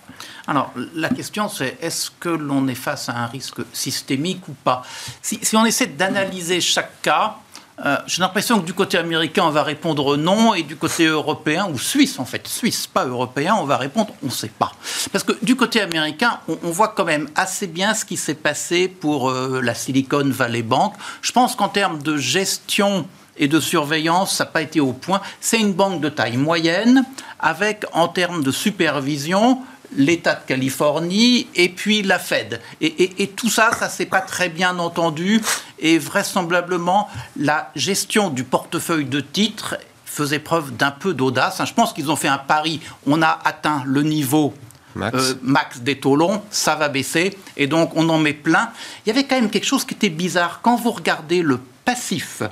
[0.47, 4.83] Alors, la question, c'est est-ce que l'on est face à un risque systémique ou pas?
[5.21, 7.37] Si, on essaie d'analyser chaque cas,
[7.85, 11.69] euh, j'ai l'impression que du côté américain, on va répondre non, et du côté européen,
[11.73, 14.73] ou suisse en fait, suisse, pas européen, on va répondre on ne sait pas.
[15.13, 18.89] Parce que du côté américain, on, voit quand même assez bien ce qui s'est passé
[18.89, 20.95] pour euh, la Silicon Valley Bank.
[21.23, 25.21] Je pense qu'en termes de gestion et de surveillance, ça n'a pas été au point.
[25.41, 27.05] C'est une banque de taille moyenne,
[27.39, 29.61] avec en termes de supervision,
[29.97, 32.61] l'État de Californie et puis la Fed.
[32.81, 35.41] Et, tout ça, ça s'est pas très bien entendu
[35.79, 41.63] et vraisemblablement la gestion du portefeuille de titres faisait preuve d'un peu d'audace.
[41.65, 42.81] Je pense qu'ils ont fait un pari.
[43.07, 44.55] On a atteint le niveau
[44.95, 45.17] Max.
[45.17, 45.81] Euh, max.
[45.81, 48.71] des taux longs, ça va baisser, et donc on en met plein.
[49.05, 50.61] Il y avait quand même quelque chose qui était bizarre.
[50.63, 52.43] Quand vous regardez le passif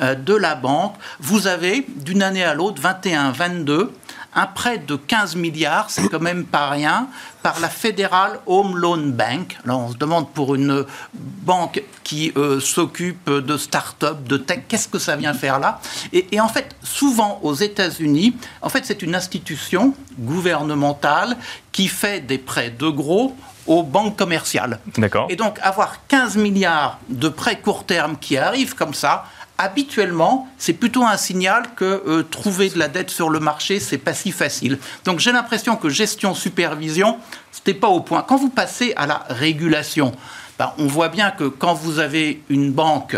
[0.00, 3.92] euh, de la banque, vous avez d'une année à l'autre, 21, 22,
[4.34, 7.08] un prêt de 15 milliards, c'est quand même pas rien,
[7.42, 9.58] par la Federal Home Loan Bank.
[9.64, 14.88] Alors on se demande pour une banque qui euh, s'occupe de start-up, de tech, qu'est-ce
[14.88, 15.80] que ça vient faire là?
[16.12, 21.36] Et, en fait, souvent aux États-Unis, en fait, c'est une institution gouvernementale
[21.72, 24.80] qui fait des prêts de gros aux banques commerciales.
[24.96, 25.26] D'accord.
[25.30, 29.24] Et donc avoir 15 milliards de prêts court terme qui arrivent comme ça,
[29.62, 33.98] habituellement, c'est plutôt un signal que euh, trouver de la dette sur le marché, c'est
[33.98, 34.78] pas si facile.
[35.04, 37.18] Donc j'ai l'impression que gestion supervision,
[37.52, 38.24] c'était pas au point.
[38.26, 40.12] Quand vous passez à la régulation,
[40.58, 43.16] ben, on voit bien que quand vous avez une banque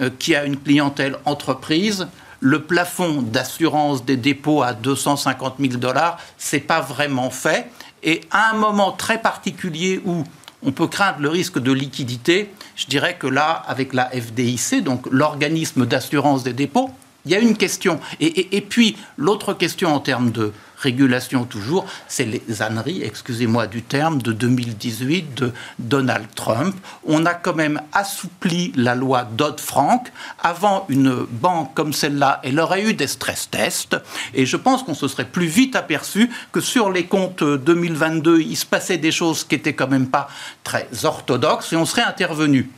[0.00, 2.08] euh, qui a une clientèle entreprise,
[2.40, 7.70] le plafond d'assurance des dépôts à 250 000 dollars, c'est pas vraiment fait.
[8.02, 10.24] Et à un moment très particulier où
[10.64, 12.50] on peut craindre le risque de liquidité.
[12.76, 16.90] Je dirais que là, avec la FDIC, donc l'organisme d'assurance des dépôts,
[17.24, 18.00] il y a une question.
[18.20, 24.20] Et, puis, l'autre question en termes de régulation toujours, c'est les âneries, excusez-moi du terme,
[24.20, 26.76] de 2018 de Donald Trump.
[27.06, 30.12] On a quand même assoupli la loi Dodd-Frank.
[30.42, 33.96] Avant une banque comme celle-là, elle aurait eu des stress tests.
[34.34, 38.56] Et je pense qu'on se serait plus vite aperçu que sur les comptes 2022, il
[38.56, 40.28] se passait des choses qui étaient quand même pas
[40.62, 42.70] très orthodoxes et on serait intervenu.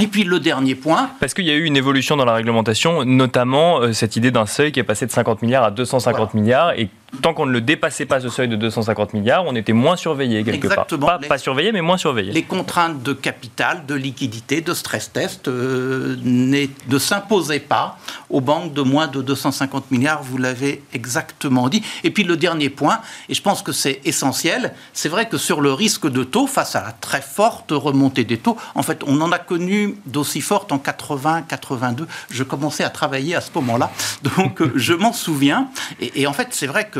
[0.00, 1.10] Et puis le dernier point.
[1.20, 4.46] Parce qu'il y a eu une évolution dans la réglementation, notamment euh, cette idée d'un
[4.46, 6.88] seuil qui est passé de 50 milliards à 250 milliards et
[7.22, 10.42] tant qu'on ne le dépassait pas ce seuil de 250 milliards, on était moins surveillé
[10.42, 11.06] quelque Exactement.
[11.06, 11.20] part.
[11.20, 12.32] Pas, pas, surveillé, mais moins surveillé.
[12.32, 18.72] Les contraintes de capital, de liquidité, de stress test euh, ne s'imposaient pas aux banques
[18.72, 21.82] de moins de 250 milliards, vous l'avez exactement dit.
[22.02, 25.60] Et puis le dernier point, et je pense que c'est essentiel, c'est vrai que sur
[25.60, 29.20] le risque de taux, face à la très forte remontée des taux, en fait, on
[29.20, 32.06] en a connu d'aussi forte en 80-82.
[32.30, 33.90] Je commençais à travailler à ce moment-là,
[34.36, 35.68] donc euh, je m'en souviens.
[36.00, 36.95] Et, et en fait, c'est vrai que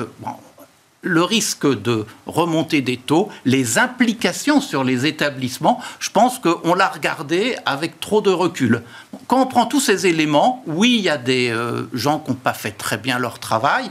[1.07, 6.89] le risque de remontée des taux, les implications sur les établissements, je pense qu'on l'a
[6.89, 8.83] regardé avec trop de recul.
[9.29, 12.37] Quand on prend tous ces éléments, oui, il y a des euh, gens qui n'ont
[12.37, 13.91] pas fait très bien leur travail.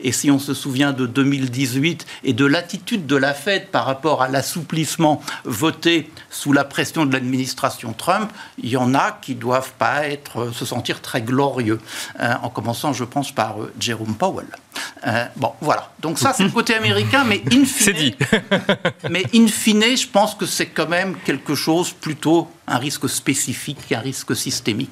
[0.00, 4.22] Et si on se souvient de 2018 et de l'attitude de la Fed par rapport
[4.22, 9.40] à l'assouplissement voté sous la pression de l'administration Trump, il y en a qui ne
[9.40, 10.02] doivent pas
[10.36, 11.80] euh, se sentir très glorieux.
[12.20, 14.46] Euh, en commençant, je pense, par euh, Jerome Powell.
[15.06, 15.90] Euh, bon, voilà.
[16.00, 17.66] Donc ça, c'est le côté américain, mais in fine...
[17.66, 18.14] C'est dit.
[19.10, 23.92] mais in fine, je pense que c'est quand même quelque chose plutôt un risque spécifique,
[23.92, 24.90] un risque systémique.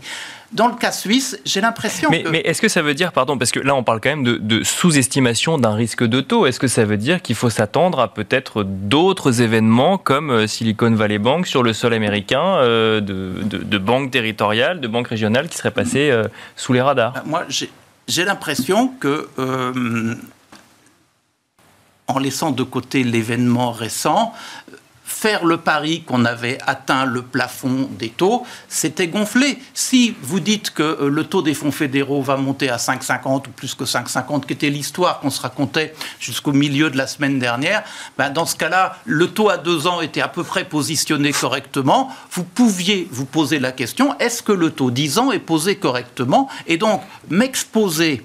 [0.52, 2.28] Dans le cas suisse, j'ai l'impression mais, que...
[2.28, 4.36] Mais est-ce que ça veut dire, pardon, parce que là on parle quand même de,
[4.36, 8.14] de sous-estimation d'un risque de taux, est-ce que ça veut dire qu'il faut s'attendre à
[8.14, 13.58] peut-être d'autres événements comme euh, Silicon Valley Bank sur le sol américain, euh, de, de,
[13.58, 16.22] de, banques territoriales, de banques régionales qui seraient passées euh,
[16.54, 17.14] sous les radars?
[17.26, 17.42] Moi,
[18.08, 19.28] j'ai l'impression que...
[19.38, 20.14] Euh,
[22.06, 24.34] en laissant de côté l'événement récent,
[25.24, 29.58] faire le pari qu'on avait atteint le plafond des taux, c'était gonflé.
[29.72, 33.50] Si vous dites que euh, le taux des fonds fédéraux va monter à 5,50 ou
[33.50, 37.84] plus que 5,50, qui était l'histoire qu'on se racontait jusqu'au milieu de la semaine dernière,
[38.18, 42.10] ben dans ce cas-là, le taux à deux ans était à peu près positionné correctement.
[42.30, 46.50] Vous pouviez vous poser la question, est-ce que le taux 10 ans est posé correctement?
[46.66, 48.22] Et donc, m'exposer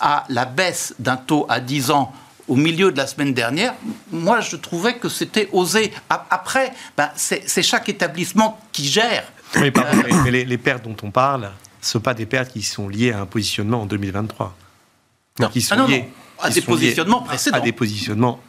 [0.00, 2.10] à la baisse d'un taux à 10 ans
[2.48, 3.74] au milieu de la semaine dernière,
[4.10, 5.92] moi je trouvais que c'était osé.
[6.08, 9.24] Après, ben, c'est chaque établissement qui gère.
[9.56, 12.62] Oui, pardon, mais les, les, pertes dont on parle, ne sont pas des pertes qui
[12.62, 14.56] sont liées à un positionnement en 2023.
[15.40, 15.48] Non.
[15.48, 16.44] Qui sont ah non, liées, non.
[16.44, 17.56] à des positionnements précédents.
[17.56, 18.40] À des positionnements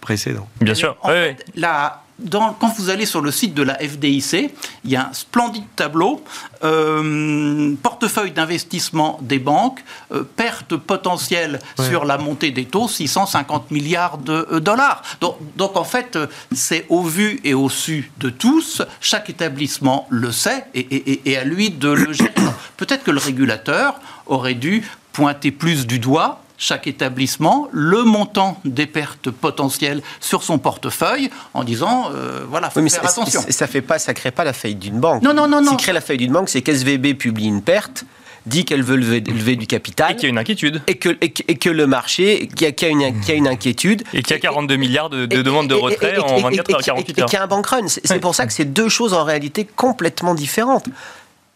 [0.00, 0.48] précédents.
[0.60, 0.96] Bien sûr.
[1.02, 1.52] En oui, fait, oui.
[1.60, 4.50] La, dans, quand vous allez sur le site de la FDIC,
[4.84, 6.22] il y a un splendide tableau,
[6.64, 11.88] euh, portefeuille d'investissement des banques, euh, perte potentielle ouais.
[11.88, 15.02] sur la montée des taux, 650 milliards de euh, dollars.
[15.20, 16.18] Donc, donc en fait,
[16.52, 21.36] c'est au vu et au su de tous, chaque établissement le sait et, et, et
[21.36, 22.32] à lui de le gérer.
[22.76, 28.86] Peut-être que le régulateur aurait dû pointer plus du doigt chaque établissement le montant des
[28.86, 33.42] pertes potentielles sur son portefeuille en disant euh, voilà faut oui, faire attention.
[33.48, 35.22] Ça fait pas ça crée pas la faillite d'une banque.
[35.22, 35.72] Non non non non.
[35.72, 38.04] Ce qui crée la faillite d'une banque, c'est qu'SVB publie une perte
[38.46, 40.12] dit qu'elle veut lever, lever, du capital.
[40.12, 40.82] Et qu'il y a une inquiétude.
[40.86, 43.28] Et que, et que, et que le marché, qu'il y, qu y, a une, qu
[43.28, 44.02] y a une inquiétude.
[44.14, 47.18] Et qu'il y a 42 milliards de, de demandes de retrait en 24 heures, 48
[47.18, 47.26] heures.
[47.26, 47.86] Et qu'il y a un bank run.
[47.88, 50.86] C'est pour ça que c'est deux choses en réalité complètement différentes.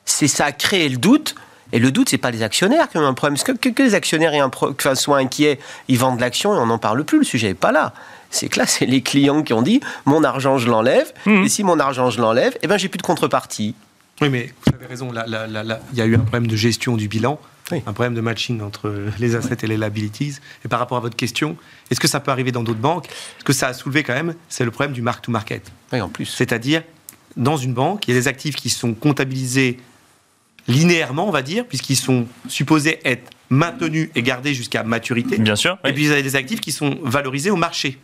[0.04, 1.34] C'est ça a créé le doute.
[1.72, 3.34] Et le doute, c'est pas les actionnaires qui ont un problème.
[3.34, 6.54] Parce que, que, que les actionnaires aient un pro, enfin, soient inquiets, ils vendent l'action
[6.54, 7.18] et on n'en parle plus.
[7.18, 7.92] Le sujet n'est pas là.
[8.30, 11.12] C'est que là, c'est les clients qui ont dit mon argent, je l'enlève.
[11.26, 11.44] Mmh.
[11.44, 13.74] Et si mon argent, je l'enlève, eh ben, j'ai plus de contrepartie.
[14.20, 15.12] Oui, mais vous avez raison.
[15.12, 17.38] Il y a eu un problème de gestion du bilan.
[17.72, 17.82] Oui.
[17.86, 20.36] Un problème de matching entre les assets et les liabilities.
[20.64, 21.56] Et par rapport à votre question,
[21.90, 23.08] est-ce que ça peut arriver dans d'autres banques?
[23.38, 25.72] Ce que ça a soulevé quand même, c'est le problème du mark-to-market.
[25.92, 26.26] Oui, en plus.
[26.26, 26.82] C'est-à-dire,
[27.36, 29.80] dans une banque, il y a des actifs qui sont comptabilisés
[30.68, 35.38] linéairement, on va dire, puisqu'ils sont supposés être maintenus et gardés jusqu'à maturité.
[35.38, 35.78] Bien sûr.
[35.84, 35.90] Oui.
[35.90, 37.98] Et puis, vous avez des actifs qui sont valorisés au marché.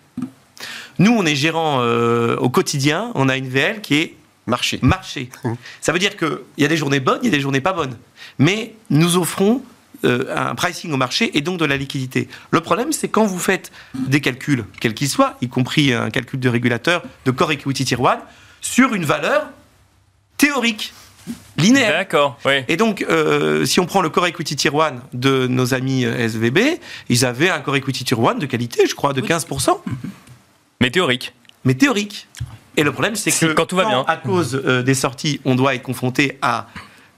[0.98, 4.14] Nous, on est gérant euh, au quotidien, on a une VL qui est
[4.46, 4.78] marché.
[4.82, 5.30] marché.
[5.44, 5.52] Mmh.
[5.80, 7.72] Ça veut dire qu'il y a des journées bonnes, il y a des journées pas
[7.72, 7.96] bonnes.
[8.38, 9.62] Mais nous offrons
[10.04, 12.28] euh, un pricing au marché et donc de la liquidité.
[12.50, 16.40] Le problème, c'est quand vous faites des calculs, quels qu'ils soient, y compris un calcul
[16.40, 18.18] de régulateur de Core Equity Tier 1,
[18.60, 19.48] sur une valeur
[20.36, 20.92] théorique
[21.56, 21.92] linéaire.
[21.92, 22.64] D'accord, oui.
[22.68, 26.80] Et donc, euh, si on prend le Core Equity Tier 1 de nos amis SVB,
[27.08, 29.78] ils avaient un Core Equity Tier 1 de qualité, je crois, de 15%.
[30.80, 31.34] Mais théorique.
[31.64, 32.28] Mais théorique.
[32.76, 35.54] Et le problème, c'est que quand tout va bien, à cause euh, des sorties, on
[35.54, 36.68] doit être confronté à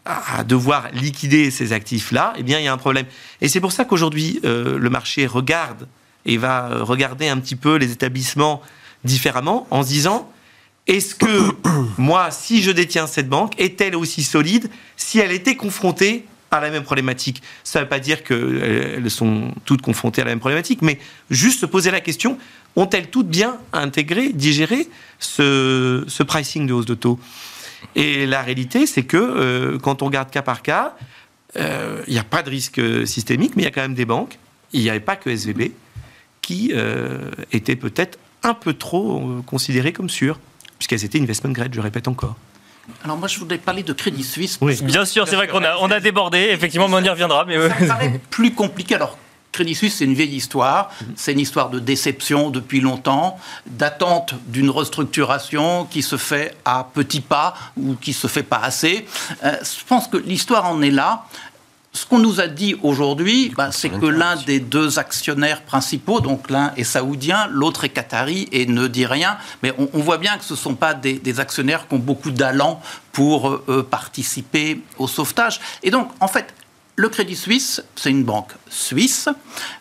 [0.04, 3.06] à devoir liquider ces actifs-là, eh bien, il y a un problème.
[3.40, 5.86] Et c'est pour ça qu'aujourd'hui, euh, le marché regarde
[6.26, 8.62] et va regarder un petit peu les établissements
[9.04, 10.31] différemment en se disant
[10.86, 11.54] est-ce que
[11.98, 16.70] moi, si je détiens cette banque, est-elle aussi solide si elle était confrontée à la
[16.70, 17.42] même problématique?
[17.64, 20.98] Ça ne veut pas dire qu'elles sont toutes confrontées à la même problématique, mais
[21.30, 22.38] juste se poser la question
[22.74, 27.20] ont-elles toutes bien intégré, digéré ce, pricing de hausse de taux?
[27.94, 30.96] Et la réalité, c'est que euh, quand on regarde cas par cas,
[31.56, 34.04] euh, il n'y a pas de risque systémique, mais il y a quand même des
[34.04, 34.38] banques,
[34.72, 35.72] il n'y avait pas que SVB,
[36.40, 40.38] qui euh, étaient peut-être un peu trop considérées comme sûres,
[40.82, 42.34] puisqu'elles étaient investment grade, je répète encore.
[43.04, 44.58] Alors moi, je voudrais parler de Crédit Suisse.
[44.60, 44.76] Oui.
[44.82, 47.44] Bien sûr, c'est vrai qu'on a, on a débordé, effectivement, mais on y reviendra.
[47.44, 47.56] Mais...
[47.86, 48.96] Ça paraît plus compliqué.
[48.96, 49.16] Alors,
[49.52, 50.90] Crédit Suisse, c'est une vieille histoire.
[51.14, 57.20] C'est une histoire de déception depuis longtemps, d'attente d'une restructuration qui se fait à petits
[57.20, 59.06] pas ou qui se fait pas assez.
[59.44, 61.26] Euh, je pense que l'histoire en est là.
[61.94, 66.48] Ce qu'on nous a dit aujourd'hui, bah, c'est que l'un des deux actionnaires principaux, donc
[66.48, 69.36] l'un est saoudien, l'autre est qatari et ne dit rien.
[69.62, 72.80] Mais on, voit bien que ce ne sont pas des, actionnaires qui ont beaucoup d'allant
[73.12, 75.60] pour euh, participer au sauvetage.
[75.82, 76.54] Et donc, en fait,
[76.96, 79.30] le Crédit Suisse, c'est une banque suisse,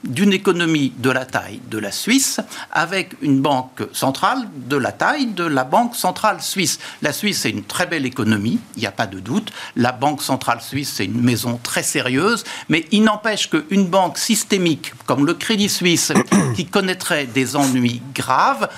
[0.06, 2.40] d'une économie de la taille de la Suisse,
[2.72, 6.80] avec une banque centrale de la taille de la Banque centrale suisse.
[7.02, 9.52] La Suisse, c'est une très belle économie, il n'y a pas de doute.
[9.76, 14.94] La Banque centrale suisse, c'est une maison très sérieuse, mais il n'empêche qu'une banque systémique
[15.06, 16.14] comme le Crédit Suisse,
[16.56, 18.70] qui connaîtrait des ennuis graves,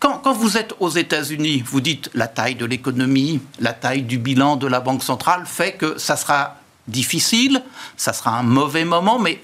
[0.00, 4.18] quand, quand, vous êtes aux États-Unis, vous dites la taille de l'économie, la taille du
[4.18, 6.56] bilan de la Banque centrale fait que ça sera
[6.88, 7.62] difficile,
[7.96, 9.42] ça sera un mauvais moment, mais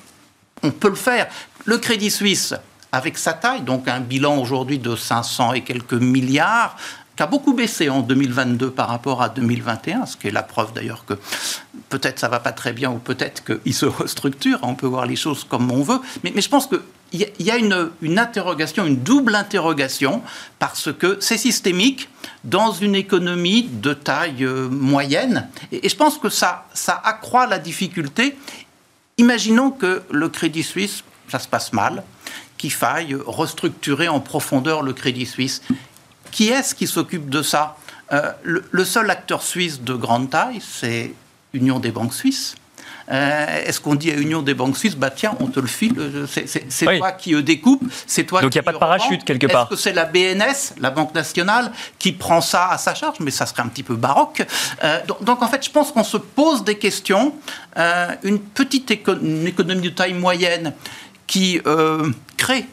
[0.62, 1.28] on peut le faire.
[1.64, 2.54] Le Crédit Suisse,
[2.92, 6.76] avec sa taille, donc un bilan aujourd'hui de 500 et quelques milliards,
[7.16, 10.72] qui a beaucoup baissé en 2022 par rapport à 2021, ce qui est la preuve
[10.72, 11.14] d'ailleurs que
[11.88, 15.16] peut-être ça va pas très bien ou peut-être qu'il se restructure, on peut voir les
[15.16, 19.34] choses comme on veut, mais, je pense que il y a une, interrogation, une double
[19.34, 20.22] interrogation,
[20.58, 22.08] parce que c'est systémique
[22.44, 25.48] dans une économie de taille euh, moyenne.
[25.70, 28.36] Et, je pense que ça, ça accroît la difficulté.
[29.18, 32.02] Imaginons que le Crédit Suisse, ça se passe mal,
[32.58, 35.62] qu'il faille restructurer en profondeur le Crédit Suisse.
[36.30, 37.76] Qui est-ce qui s'occupe de ça?
[38.12, 41.14] Euh, le, le seul acteur suisse de grande taille, c'est
[41.52, 42.56] Union des banques suisses.
[43.10, 45.94] Euh, est-ce qu'on dit à Union des banques suisses, bah tiens, on te le file,
[45.98, 49.24] euh, c'est toi qui euh, découpe, c'est toi Donc il n'y a pas de parachute
[49.24, 49.62] quelque part.
[49.62, 53.18] Est-ce que c'est la BNS, la Banque nationale, qui prend ça à sa charge?
[53.20, 54.46] Mais ça serait un petit peu baroque.
[55.22, 57.34] donc, en fait, je pense qu'on se pose des questions.
[58.22, 60.72] une petite économie de taille moyenne
[61.26, 61.60] qui
[62.36, 62.66] crée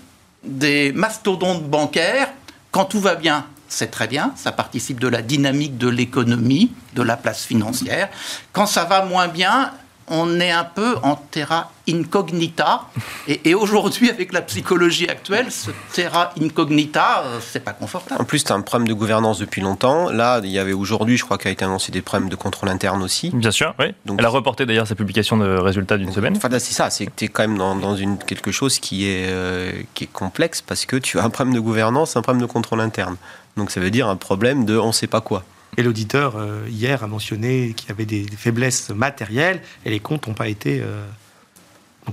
[0.44, 2.30] des mastodontes bancaires,
[2.72, 7.04] quand tout va bien, c'est très bien, ça participe de la dynamique de l'économie, de
[7.04, 8.10] la place financière.
[8.52, 9.72] Quand ça va moins bien,
[10.10, 12.86] on est un peu en terra incognita.
[13.28, 18.22] Et, aujourd'hui, avec la psychologie actuelle, ce terra incognita, euh, c'est pas confortable.
[18.22, 20.10] En plus, tu as un problème de gouvernance depuis longtemps.
[20.10, 22.70] Là, il y avait aujourd'hui, je crois, qu'il a été annoncé des problèmes de contrôle
[22.70, 23.32] interne aussi.
[23.32, 23.88] Bien sûr, oui.
[24.06, 26.36] Donc, Elle a reporté d'ailleurs sa publication de résultats d'une semaine.
[26.38, 29.28] Enfin, c'est ça, c'est que tu es quand même dans, une, quelque chose qui est,
[29.30, 32.52] euh, qui est complexe parce que tu as un problème de gouvernance, un problème de
[32.52, 33.16] contrôle interne.
[33.58, 35.44] Donc ça veut dire un problème de on ne sait pas quoi.
[35.80, 40.28] Et l'auditeur, euh, hier, a mentionné qu'il y avait des, faiblesses matérielles et les comptes
[40.28, 41.06] n'ont pas été, euh,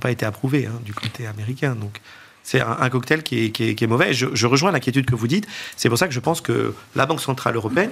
[0.01, 1.75] pas été approuvés hein, du côté américain.
[1.75, 2.01] Donc,
[2.45, 4.15] c'est un, cocktail qui est, qui est, mauvais.
[4.15, 5.49] Je, je rejoins l'inquiétude que vous dites.
[5.77, 7.91] C'est pour ça que je pense que la Banque Centrale Européenne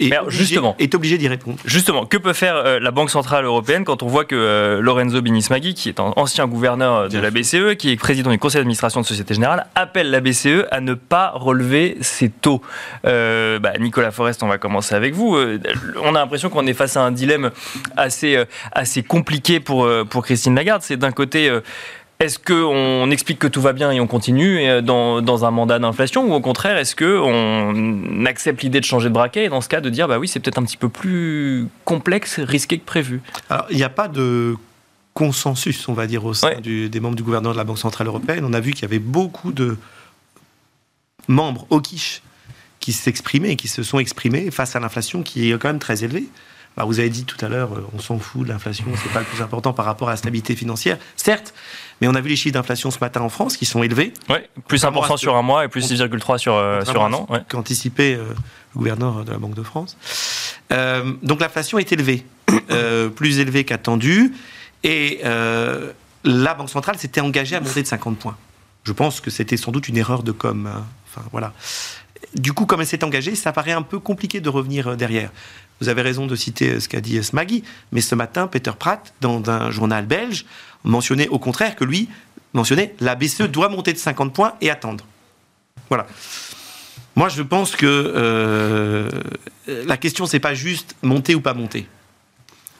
[0.00, 1.56] est, obligé, justement, est obligé d'y répondre.
[1.64, 5.20] Justement, que peut faire euh, la Banque Centrale Européenne quand on voit que euh, Lorenzo
[5.20, 9.00] Binismaghi, qui est un ancien gouverneur de la BCE, qui est président du conseil d'administration
[9.00, 12.62] de Société Générale, appelle la BCE à ne pas relever ses taux
[13.06, 15.36] euh, bah, Nicolas Forest, on va commencer avec vous.
[16.02, 17.50] on a l'impression qu'on est face à un dilemme
[17.96, 20.82] assez, assez compliqué pour, pour Christine Lagarde.
[20.82, 21.50] C'est d'un côté
[22.24, 26.24] est-ce qu'on explique que tout va bien et on continue euh, dans, un mandat d'inflation
[26.24, 29.80] ou au contraire, est-ce qu'on accepte l'idée de changer de braquet et dans ce cas
[29.80, 33.20] de dire bah oui, c'est peut-être un petit peu plus complexe, risqué que prévu?
[33.50, 34.56] Alors, il n'y a pas de
[35.12, 38.44] consensus, on va dire, au sein des membres du gouvernement de la Banque Centrale Européenne.
[38.44, 39.76] On a vu qu'il y avait beaucoup de
[41.28, 42.22] membres au quiche
[42.80, 46.24] qui s'exprimaient, qui se sont exprimés face à l'inflation qui est quand même très élevée.
[46.76, 49.20] Bah, vous avez dit tout à l'heure, euh, on s'en fout de l'inflation, c'est pas
[49.20, 51.54] le plus important par rapport à la stabilité financière, certes,
[52.00, 54.12] mais on a vu les chiffres d'inflation ce matin en France qui sont élevés.
[54.28, 54.36] Oui,
[54.68, 57.26] plus 1% sur un mois et plus 6,3 sur, euh, sur un an.
[57.30, 57.40] Ouais.
[57.48, 58.28] Qu'anticipait euh,
[58.74, 59.96] le gouverneur de la Banque de France.
[60.70, 62.24] donc l'inflation est élevée,
[63.16, 64.34] plus élevée qu'attendue,
[64.82, 68.36] et la Banque centrale s'était engagée à monter de 50 points.
[68.84, 70.66] Je pense que c'était sans doute une erreur de com.
[70.66, 70.84] Hein.
[71.08, 71.52] Enfin voilà.
[72.34, 75.30] Du coup, comme elle s'est engagée, ça paraît un peu compliqué de revenir derrière.
[75.80, 79.50] Vous avez raison de citer ce qu'a dit Smaggy, mais ce matin, Peter Pratt, dans
[79.50, 80.46] un journal belge,
[80.84, 82.08] mentionnait au contraire que lui,
[82.52, 85.04] mentionnait la BCE doit monter de 50 points et attendre.
[85.88, 86.06] Voilà.
[87.16, 89.08] Moi, je pense que euh,
[89.66, 91.86] la question, c'est pas juste monter ou pas monter.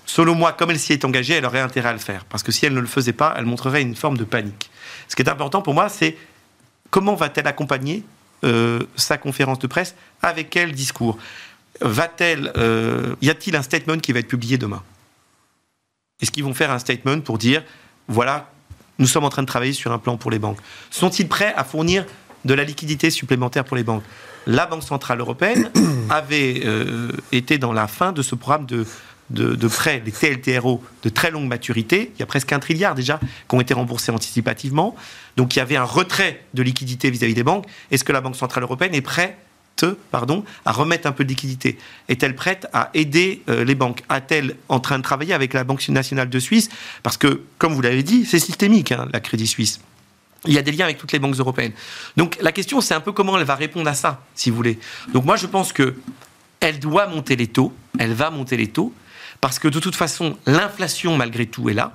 [0.07, 2.25] Selon moi, comme elle s'y est engagée, elle aurait intérêt à le faire.
[2.25, 4.71] Parce que si elle ne le faisait pas, elle montrerait une forme de panique.
[5.09, 6.17] Ce qui est important pour moi, c'est
[6.91, 8.14] comment va-t-elle accompagner euh,
[8.97, 11.19] sa conférence de presse Avec quel discours
[11.81, 14.83] Va-t-elle euh, Y a-t-il un statement qui va être publié demain
[16.21, 17.63] Est-ce qu'ils vont faire un statement pour dire
[18.07, 18.51] voilà,
[18.99, 20.59] nous sommes en train de travailler sur un plan pour les banques
[20.91, 22.05] Sont-ils prêts à fournir
[22.45, 24.03] de la liquidité supplémentaire pour les banques.
[24.47, 25.71] La Banque Centrale Européenne
[26.11, 28.87] avait euh, été dans la fin de ce programme de,
[29.31, 32.13] de, prêts, les TLTRO, de très longue maturité.
[32.17, 33.19] Il y a presque un trilliard déjà
[33.49, 34.95] qui ont été remboursés anticipativement.
[35.37, 37.67] Donc il y avait un retrait de liquidité vis-à-vis des banques.
[37.91, 39.37] Est-ce que la Banque Centrale Européenne est prête
[40.11, 41.79] pardon, à remettre un peu de liquidité?
[42.09, 44.03] Est-elle prête à aider euh, les banques?
[44.09, 46.69] A-t-elle en train de travailler avec la Banque nationale de Suisse?
[47.03, 49.81] Parce que, comme vous l'avez dit, c'est systémique, hein, la Crédit Suisse
[50.47, 51.73] il y a des liens avec toutes les banques européennes.
[52.19, 54.79] Donc la question, c'est un peu comment elle va répondre à ça, si vous voulez.
[55.15, 55.95] Donc moi, je pense que
[56.61, 58.93] elle doit monter les taux, elle va monter les taux,
[59.45, 61.93] parce que de toute façon, l'inflation, malgré tout, est là.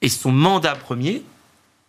[0.00, 1.22] Et son mandat premier,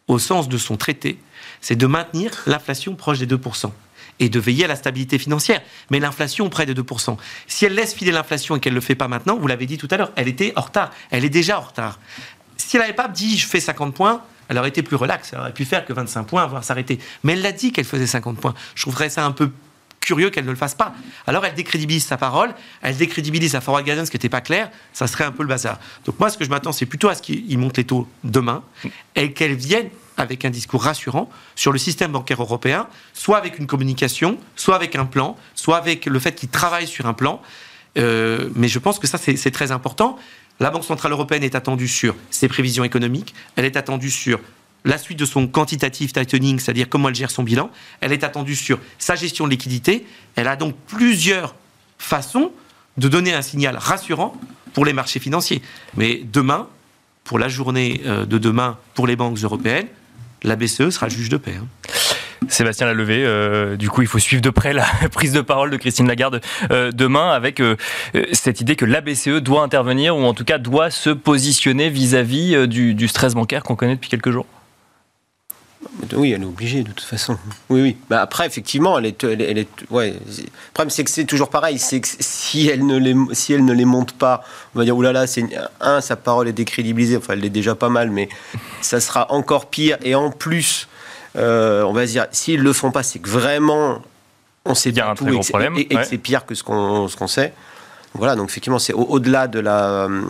[0.09, 1.17] au sens de son traité,
[1.61, 3.71] c'est de maintenir l'inflation proche des 2%
[4.19, 5.61] et de veiller à la stabilité financière.
[5.89, 7.15] Mais l'inflation près de 2%.
[7.47, 9.77] Si elle laisse filer l'inflation et qu'elle ne le fait pas maintenant, vous l'avez dit
[9.77, 10.91] tout à l'heure, elle était en retard.
[11.11, 11.97] Elle est déjà en retard.
[12.57, 15.39] Si elle n'avait pas dit je fais 50 points, elle aurait été plus relaxe, elle
[15.39, 16.99] aurait pu faire que 25 points, voire s'arrêter.
[17.23, 18.53] Mais elle l'a dit qu'elle faisait 50 points.
[18.75, 19.49] Je trouverais ça un peu
[20.09, 20.95] curieux qu'elle ne le fasse pas.
[21.27, 25.05] Alors elle décrédibilise sa parole, elle décrédibilise sa forward guidance qui n'était pas claire, ça
[25.05, 25.77] serait un peu le bazar.
[26.05, 28.63] Donc moi, ce que je m'attends, c'est plutôt à ce qu'il monte les taux demain
[29.15, 33.67] et qu'elle vienne avec un discours rassurant sur le système bancaire européen, soit avec une
[33.67, 37.39] communication, soit avec un plan, soit avec le fait qu'il travaille sur un plan.
[37.99, 40.17] Euh, mais je pense que ça, c'est très important.
[40.59, 44.39] La Banque Centrale Européenne est attendue sur ses prévisions économiques, elle est attendue sur
[44.85, 47.69] la suite de son quantitative tightening, c'est-à-dire comment elle gère son bilan,
[48.01, 50.05] elle est attendue sur sa gestion de liquidité,
[50.35, 51.55] elle a donc plusieurs
[51.97, 52.51] façons
[52.97, 54.35] de donner un signal rassurant
[54.73, 55.61] pour les marchés financiers.
[55.95, 56.67] Mais demain,
[57.23, 59.87] pour la journée euh, de demain pour les banques européennes,
[60.43, 61.55] la BCE sera juge de paix.
[61.59, 61.67] Hein.
[62.47, 65.77] Sébastien Lalevé, euh, du coup, il faut suivre de près la prise de parole de
[65.77, 67.61] Christine Lagarde euh, demain avec
[68.31, 72.67] cette idée que la BCE doit intervenir ou en tout cas doit se positionner vis-à-vis
[72.67, 74.47] du, stress bancaire qu'on connaît depuis quelques jours.
[76.13, 77.37] Oui, elle est obligée de toute façon.
[77.69, 77.97] Oui, oui.
[78.09, 80.11] Bah après, effectivement, elle est, elle, est, ouais.
[80.11, 81.79] Le problème, c'est que c'est toujours pareil.
[81.79, 84.43] C'est que si elle ne les, si elle ne les monte pas,
[84.75, 85.45] on va dire oulala, c'est
[85.79, 87.17] un, sa parole est décrédibilisée.
[87.17, 88.27] Enfin, elle est déjà pas mal, mais
[88.81, 89.97] ça sera encore pire.
[90.03, 90.89] Et en plus,
[91.37, 94.01] euh, on va dire, s'ils le font pas, c'est que vraiment
[94.65, 97.53] on sait bien tout et, problème, et, que c'est pire que ce qu'on sait.
[98.15, 100.21] Voilà, donc effectivement, c'est au-delà de, la, euh,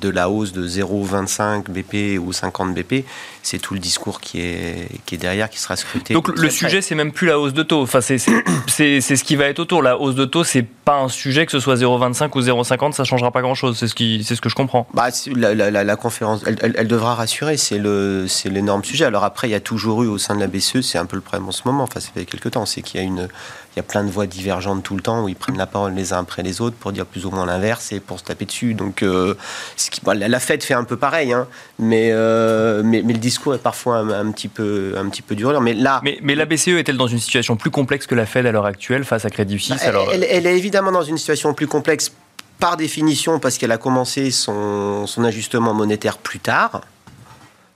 [0.00, 3.06] de la hausse de 0,25 BP ou 50 BP,
[3.42, 6.12] c'est tout le discours qui est, qui est derrière, qui sera scruté.
[6.12, 7.82] Donc le sujet, c'est même plus la hausse de taux.
[7.82, 9.82] Enfin, c'est ce qui va être autour.
[9.82, 13.04] La hausse de taux, c'est pas un sujet, que ce soit 0,25 ou 0,50, ça
[13.04, 13.78] changera pas grand-chose.
[13.78, 14.86] C'est ce, qui, ce que je comprends.
[14.92, 19.06] Bah, la, la, conférence, elle, elle, devra rassurer, c'est l'énorme sujet.
[19.06, 21.16] Alors après, il y a toujours eu au sein de la BCE, c'est un peu
[21.16, 23.28] le problème en ce moment, enfin, ça fait quelques temps, c'est qu'il y a une
[23.74, 25.94] il y a plein de voix divergentes tout le temps où ils prennent la parole
[25.94, 28.44] les uns après les autres pour dire plus ou moins l'inverse et pour se taper
[28.44, 28.74] dessus.
[28.74, 29.34] Donc euh,
[29.76, 31.46] ce qui, la fête fait un peu pareil, hein,
[31.78, 35.58] mais, euh, mais, mais, le discours est parfois un, petit peu un petit peu dur.
[35.62, 38.44] Mais là, mais, mais la BCE est-elle dans une situation plus complexe que la Fed
[38.44, 40.10] à l'heure actuelle face à Crédit Suisse bah, alors...
[40.12, 42.12] elle, elle est évidemment dans une situation plus complexe
[42.58, 46.82] par définition parce qu'elle a commencé son, son ajustement monétaire plus tard.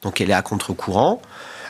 [0.02, 1.20] Donc elle est à contre-courant.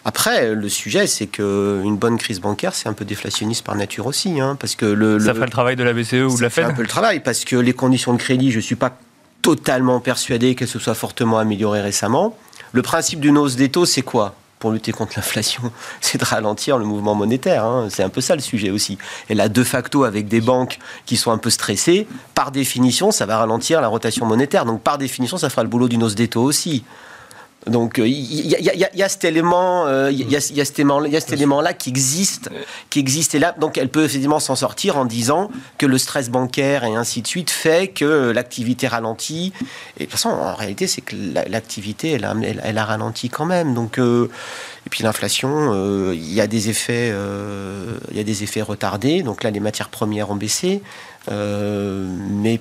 [0.08, 4.40] Après, le sujet, c'est qu'une bonne crise bancaire, c'est un peu déflationniste par nature aussi.
[4.40, 6.64] Hein, parce que le, ça fait le travail de la BCE ou de la Fed
[6.64, 8.96] C'est un peu le travail, parce que les conditions de crédit, je ne suis pas
[9.42, 12.38] totalement persuadé qu'elles se soient fortement améliorées récemment.
[12.70, 14.36] Le principe d'une hausse des taux, c'est quoi?
[14.60, 17.64] Pour lutter contre l'inflation, c'est de ralentir le mouvement monétaire.
[17.64, 17.88] Hein.
[17.90, 18.98] C'est un peu ça le sujet aussi.
[19.28, 23.26] Et là, de facto, avec des banques qui sont un peu stressées, par définition, ça
[23.26, 24.66] va ralentir la rotation monétaire.
[24.66, 26.84] Donc, par définition, ça fera le boulot d'une hausse des taux aussi.
[27.66, 32.48] Donc il y, a cet élément, il y, a cet élément, là qui existe,
[32.90, 36.30] qui existe et là, donc elle peut effectivement s'en sortir en disant que le stress
[36.30, 39.52] bancaire et ainsi de suite fait que l'activité ralentit.
[39.96, 41.16] Et de toute façon, en réalité, c'est que
[41.48, 43.74] l'activité, elle, elle, a ralenti quand même.
[43.74, 44.28] Donc euh,
[44.86, 48.62] et puis l'inflation, euh, il y a des effets, euh, il y a des effets
[48.62, 49.22] retardés.
[49.22, 50.82] Donc là, les matières premières ont baissé,
[51.30, 52.60] mais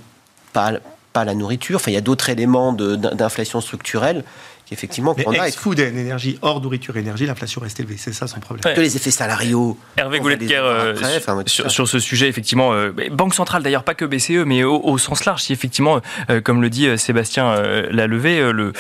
[0.53, 0.73] pas
[1.13, 1.77] pas la nourriture.
[1.77, 4.25] Enfin, il y a d'autres éléments d'inflation structurelle
[4.65, 5.47] qu'effectivement, qu'on a.
[5.47, 7.95] ex-food et énergie, hors nourriture et énergie, l'inflation reste élevée.
[7.97, 8.63] C'est ça son problème.
[8.65, 8.73] Ouais.
[8.73, 9.77] Que les effets salariaux.
[9.97, 13.33] Hervé on Goulet va les Pierre, voir euh, enfin, sur, ce sujet, effectivement, euh, Banque
[13.35, 15.99] centrale, d'ailleurs, pas que BCE, mais au, au sens large, si effectivement,
[16.29, 18.73] euh, comme le dit euh, Sébastien euh, Lalevé, euh, le,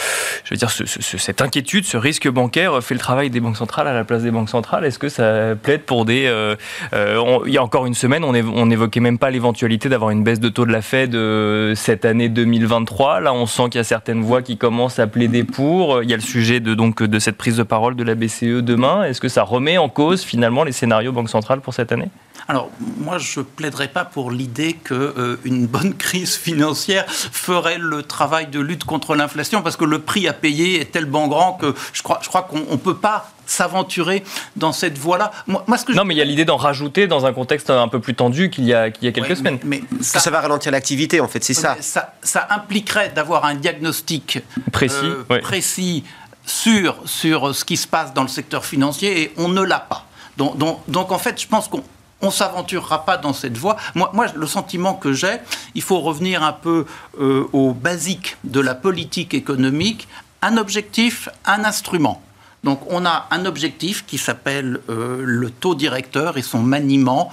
[0.43, 3.39] je veux dire, ce- ce- ce- cette inquiétude, ce risque bancaire fait le travail des
[3.39, 4.85] banques centrales à la place des banques centrales.
[4.85, 6.25] Est-ce que ça plaide pour des.
[6.25, 6.55] euh,
[6.93, 9.89] euh, on- il y a encore une semaine, on évo- on n'évoquait même pas l'éventualité
[9.89, 13.19] d'avoir une baisse de taux de la Fed euh, cette année 2023.
[13.19, 15.74] Là, on sent qu'il y a certaines voix qui commencent à plaider pour.
[16.03, 18.61] Il y a le sujet de, donc, de cette prise de parole de la BCE
[18.61, 19.03] demain.
[19.03, 22.09] Est-ce que ça remet en cause finalement les scénarios Banque centrale pour cette année?
[22.47, 28.59] Alors, moi, je plaiderais pas pour l'idée qu'une bonne crise financière ferait le travail de
[28.59, 32.19] lutte contre l'inflation, parce que le prix à payer est tellement grand que je crois,
[32.21, 34.23] je crois qu'on ne peut pas s'aventurer
[34.55, 35.31] dans cette voie-là.
[35.47, 37.33] Moi, moi, ce que je- Non, mais il y a l'idée d'en rajouter dans un
[37.33, 39.59] contexte un peu plus tendu qu'il y a, qu'il y a quelques Ouais, semaines.
[39.63, 41.77] Mais, mais Que ça, ça va ralentir l'activité, en fait, c'est ça.
[41.79, 44.39] ça, ça impliquerait d'avoir un diagnostic
[44.71, 45.39] Précis, euh, ouais.
[45.39, 46.03] précis
[46.45, 50.05] sur, sur ce qui se passe dans le secteur financier et on ne l'a pas.
[50.37, 51.83] Donc, donc, donc, en fait, je pense qu'on
[52.25, 53.77] on s'aventurera pas dans cette voie.
[53.93, 55.37] Moi, le sentiment que j'ai,
[55.75, 56.85] il faut revenir un peu
[57.19, 60.07] euh, au basique de la politique économique,
[60.41, 62.21] un objectif, un instrument.
[62.63, 67.31] Donc on a un objectif qui s'appelle euh, le taux directeur et son maniement.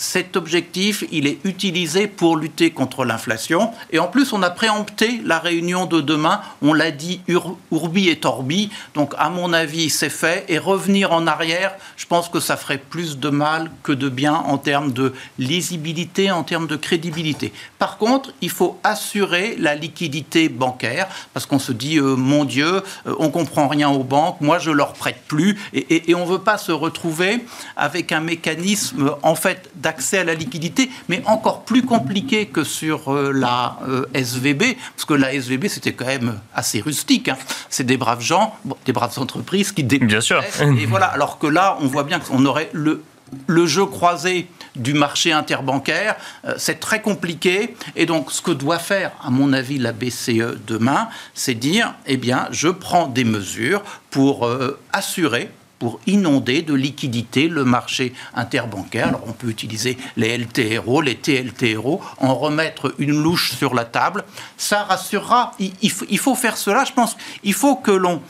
[0.00, 3.72] Cet objectif, il est utilisé pour lutter contre l'inflation.
[3.90, 6.40] Et en plus, on a préempté la réunion de demain.
[6.62, 8.70] On l'a dit ur- urbi et torbi.
[8.94, 10.44] Donc, à mon avis, c'est fait.
[10.48, 14.34] Et revenir en arrière, je pense que ça ferait plus de mal que de bien
[14.34, 17.52] en termes de lisibilité, en termes de crédibilité.
[17.80, 22.82] Par contre, il faut assurer la liquidité bancaire parce qu'on se dit, euh, mon Dieu,
[23.06, 25.58] euh, on comprend rien aux banques, moi je leur prête plus.
[25.74, 27.44] Et, on ne veut pas se retrouver
[27.76, 33.10] avec un mécanisme en fait d'accès à la liquidité, mais encore plus compliqué que sur
[33.10, 34.62] euh, la euh, SVB,
[34.94, 37.28] parce que la SVB c'était quand même assez rustique.
[37.30, 37.38] hein.
[37.70, 40.06] C'est des braves gens, bon, des braves entreprises qui dépensaient.
[40.06, 40.42] Bien sûr.
[40.78, 43.02] Et voilà, alors que là, on voit bien qu'on aurait le,
[43.46, 47.74] le jeu croisé du marché interbancaire, euh, c'est très compliqué.
[47.96, 52.18] Et donc, ce que doit faire, à mon avis, la BCE demain, c'est dire, eh
[52.18, 59.08] bien, je prends des mesures pour euh, assurer pour inonder de liquidités le marché interbancaire.
[59.08, 64.24] Alors on peut utiliser les LTRO, les TLTRO, en remettre une louche sur la table.
[64.56, 65.52] Ça rassurera.
[65.58, 66.84] Il, faut, faire cela.
[66.84, 68.20] Je pense il faut que l'on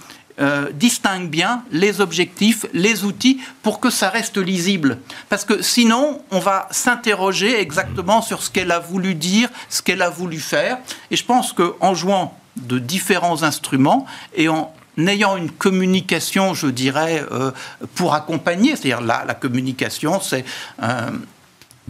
[0.40, 4.98] euh, distingue bien les objectifs, les outils, pour que ça reste lisible.
[5.28, 10.02] Parce que sinon, on va s'interroger exactement sur ce qu'elle a voulu dire, ce qu'elle
[10.02, 10.78] a voulu faire.
[11.10, 17.24] Et je pense qu'en jouant de différents instruments et en n'ayant une communication, je dirais,
[17.30, 17.52] euh,
[17.94, 20.44] pour accompagner, c'est-à-dire la, la communication, c'est
[20.82, 21.10] euh,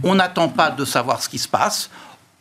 [0.03, 1.89] on n'attend pas de savoir ce qui se passe,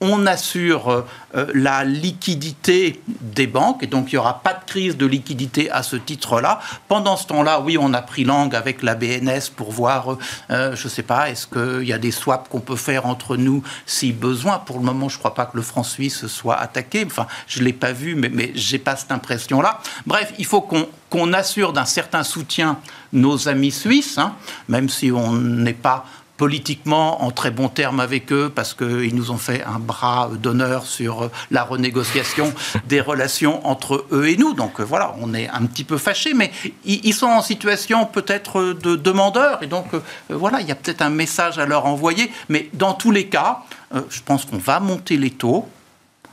[0.01, 1.03] on assure euh,
[1.35, 5.71] euh, la liquidité des banques, et donc il n'y aura pas de crise de liquidité
[5.71, 6.61] à ce titre-là.
[6.87, 10.17] Pendant ce temps-là, oui, on a pris langue avec la BNS pour voir,
[10.51, 13.37] euh, je ne sais pas, est-ce qu'il y a des swaps qu'on peut faire entre
[13.37, 14.59] nous si besoin.
[14.59, 17.05] Pour le moment, je ne crois pas que le franc suisse soit attaqué.
[17.05, 19.81] Enfin, je ne l'ai pas vu, mais, mais je n'ai pas cette impression-là.
[20.07, 22.79] Bref, il faut qu'on assure d'un certain soutien
[23.13, 24.35] nos amis suisses, hein,
[24.69, 26.05] même si on n'est pas
[26.39, 30.87] politiquement en très bons termes avec eux parce qu'ils nous ont fait un bras d'honneur
[30.87, 32.55] sur euh, la renégociation
[32.87, 34.55] des relations entre eux et nous.
[34.55, 36.51] Donc euh, voilà, on est un petit peu fâchés, mais
[36.87, 41.03] ils, sont en situation peut-être de demandeurs et donc euh, voilà, il y a peut-être
[41.03, 42.31] un message à leur envoyer.
[42.49, 43.65] Mais dans tous les cas,
[43.95, 45.69] euh, je pense qu'on va monter les taux.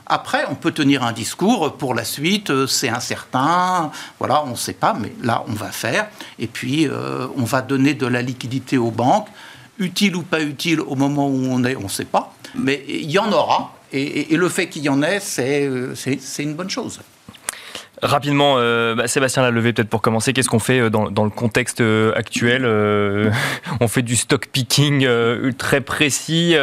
[0.06, 3.90] Après, on peut tenir un discours pour la suite, euh, c'est incertain,
[4.20, 6.06] voilà, on ne sait pas, mais là, on va faire.
[6.38, 9.28] Et puis, euh, on va donner de la liquidité aux banques,
[9.78, 13.10] utile ou pas utile au moment où on est, on ne sait pas, mais il
[13.10, 13.72] y en aura.
[13.92, 15.94] Et, le fait qu'il y en ait, c'est euh,
[16.38, 17.00] une bonne chose.
[18.02, 21.30] Rapidement, euh, bah, Sébastien Lalevé, peut-être pour commencer, qu'est-ce qu'on fait euh, dans, dans le
[21.30, 21.82] contexte
[22.14, 22.66] actuel
[23.80, 25.08] On fait du stock picking
[25.56, 26.56] très précis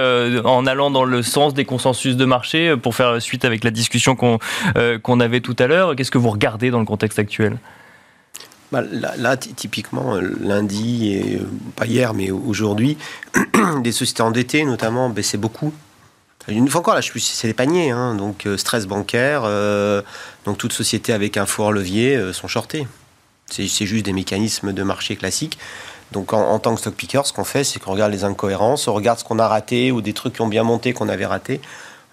[0.44, 4.16] en allant dans le sens des consensus de marché pour faire suite avec la discussion
[4.16, 4.38] qu'on
[5.02, 5.96] qu'on avait tout à l'heure.
[5.96, 7.58] Qu'est-ce que vous regardez dans le contexte actuel?
[8.82, 11.44] Là, là, ty- typiquement, euh, lundi, et, euh,
[11.76, 12.98] pas hier, mais aujourd'hui,
[13.84, 15.74] des sociétés endettées, notamment, baissaient beaucoup.
[16.48, 19.44] Une fois encore, là, je suis, c'est des paniers, hein, donc euh, stress bancaire,
[20.46, 22.86] donc toute société avec un fort levier sont shortées.
[23.50, 25.58] C'est, c'est juste des mécanismes de marché classiques.
[26.12, 28.88] Donc en, en tant que stock picker, ce qu'on fait, c'est qu'on regarde les incohérences,
[28.88, 31.26] on regarde ce qu'on a raté ou des trucs qui ont bien monté qu'on avait
[31.26, 31.60] raté.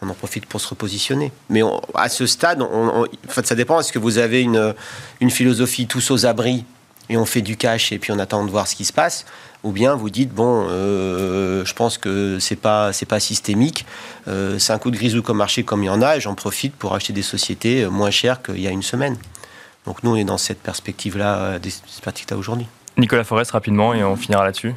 [0.02, 1.30] On en profite pour se repositionner.
[1.50, 1.60] Mais
[1.94, 3.78] à ce stade, on- on- ça dépend.
[3.80, 4.74] Est-ce que vous avez une,
[5.20, 6.64] une philosophie tous aux abris
[7.08, 9.26] et on fait du cash et puis on attend de voir ce qui se passe?
[9.62, 13.84] Ou bien vous dites bon euh, je pense que c'est pas c'est pas systémique
[14.26, 16.34] euh, c'est un coup de grisou comme marché comme il y en a et j'en
[16.34, 19.18] profite pour acheter des sociétés euh, moins chères qu'il y a une semaine
[19.84, 22.66] Donc nous, on est dans cette perspective-là, des perspectives-là aujourd'hui.
[22.96, 24.74] Nicolas Forest, rapidement, et on finira là-dessus.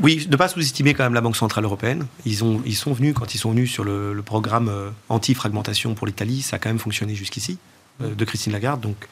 [0.00, 2.06] Oui, ne pas sous-estimer quand même la Banque Centrale Européenne.
[2.24, 4.70] Ils, ont, ils sont venus, quand ils sont venus sur le, programme
[5.08, 7.58] anti-fragmentation pour l'Italie, ça a quand même fonctionné jusqu'ici,
[8.00, 8.80] de Christine Lagarde.
[8.80, 9.06] Donc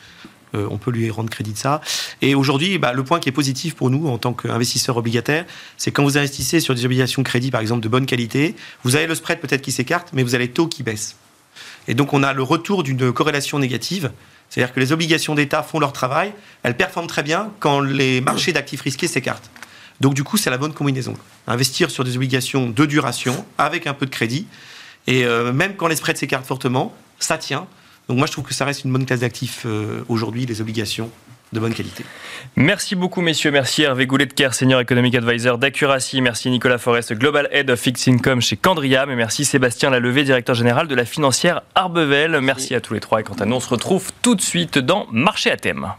[0.55, 1.81] euh, on peut lui rendre crédit de ça.
[2.23, 5.45] Et aujourd'hui, bah, le point qui est positif pour nous en tant qu'investisseurs obligataires,
[5.77, 8.55] c'est quand vous investissez sur des obligations de crédit, par exemple, de bonne qualité,
[8.85, 11.17] vous avez le spread peut-être qui s'écarte, mais vous avez le taux qui baisse.
[11.89, 14.11] Et donc on a le retour d'une corrélation négative.
[14.49, 18.53] C'est-à-dire que les obligations d'État font leur travail, elles performent très bien quand les marchés
[18.53, 19.51] d'actifs risqués s'écartent.
[20.01, 21.15] Donc du coup, c'est la bonne combinaison.
[21.47, 24.47] Investir sur des obligations de duration avec un peu de crédit.
[25.07, 27.67] Et euh, même quand les spreads s'écartent fortement, ça tient.
[28.09, 31.11] Donc moi, je trouve que ça reste une bonne classe d'actifs euh, aujourd'hui, les obligations
[31.53, 32.05] de bonne qualité.
[32.57, 33.51] Merci beaucoup, messieurs.
[33.51, 36.21] Merci Hervé Goulet-Kerr, Senior Economic Advisor d'Accuracy.
[36.21, 39.11] Merci Nicolas Forest, Global Head of Fixed Income chez Candriam.
[39.11, 42.41] Et merci Sébastien Lalevé, directeur général de la financière Arbevel.
[42.41, 43.21] Merci à tous les trois.
[43.21, 45.93] Et quant à nous, on se retrouve tout de suite dans Marché à thème.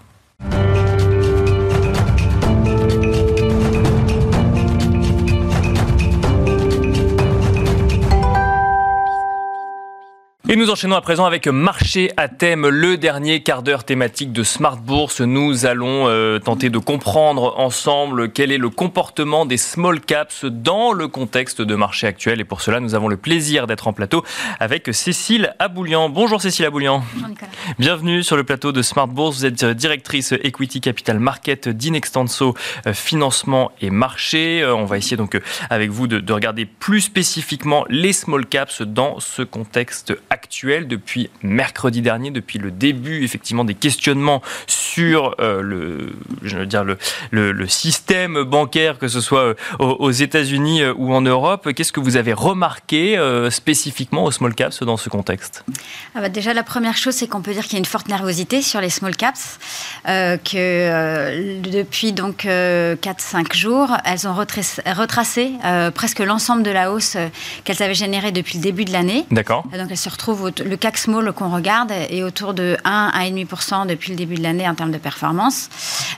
[10.48, 14.44] Et nous enchaînons à présent avec Marché à thème, le dernier quart d'heure thématique de
[14.44, 15.22] Smart Bourse.
[15.22, 20.94] Nous allons euh, tenter de comprendre ensemble quel est le comportement des small caps dans
[20.94, 22.40] le contexte de marché actuel.
[22.42, 24.24] Et pour cela, nous avons le plaisir d'être en plateau
[24.60, 26.10] avec Cécile Aboulian.
[26.10, 27.04] Bonjour Cécile Aboulian.
[27.16, 27.52] Bonjour Nicolas.
[27.80, 29.38] Bienvenue sur le plateau de Smart Bourse.
[29.38, 32.54] Vous êtes directrice Equity Capital Market d'Inextenso
[32.86, 34.62] euh, Financement et Marché.
[34.62, 35.42] Euh, on va essayer donc
[35.72, 40.88] avec vous de, de regarder plus spécifiquement les small caps dans ce contexte actuel actuelle
[40.88, 46.84] depuis mercredi dernier, depuis le début effectivement des questionnements sur euh, le, je veux dire
[46.84, 46.98] le,
[47.32, 51.74] le, système bancaire, que ce soit euh, aux, États-Unis euh, ou en Europe.
[51.74, 53.18] Qu'est-ce que vous avez remarqué
[53.50, 55.66] spécifiquement aux small caps dans ce contexte?
[56.14, 58.08] Ah bah Déjà, la première chose, c'est qu'on peut dire qu'il y a une forte
[58.08, 59.58] nervosité sur les small caps,
[60.06, 65.52] que depuis donc 4-5 jours, elles ont retracé, retracé
[65.94, 67.18] presque l'ensemble de la hausse
[67.64, 69.26] qu'elles avaient générée depuis le début de l'année.
[69.32, 69.64] D'accord.
[69.64, 73.88] Donc elles se retrouvent le CAC Small qu'on regarde est autour de 1 à 1,5%
[73.88, 75.70] depuis le début de l'année en termes de performance.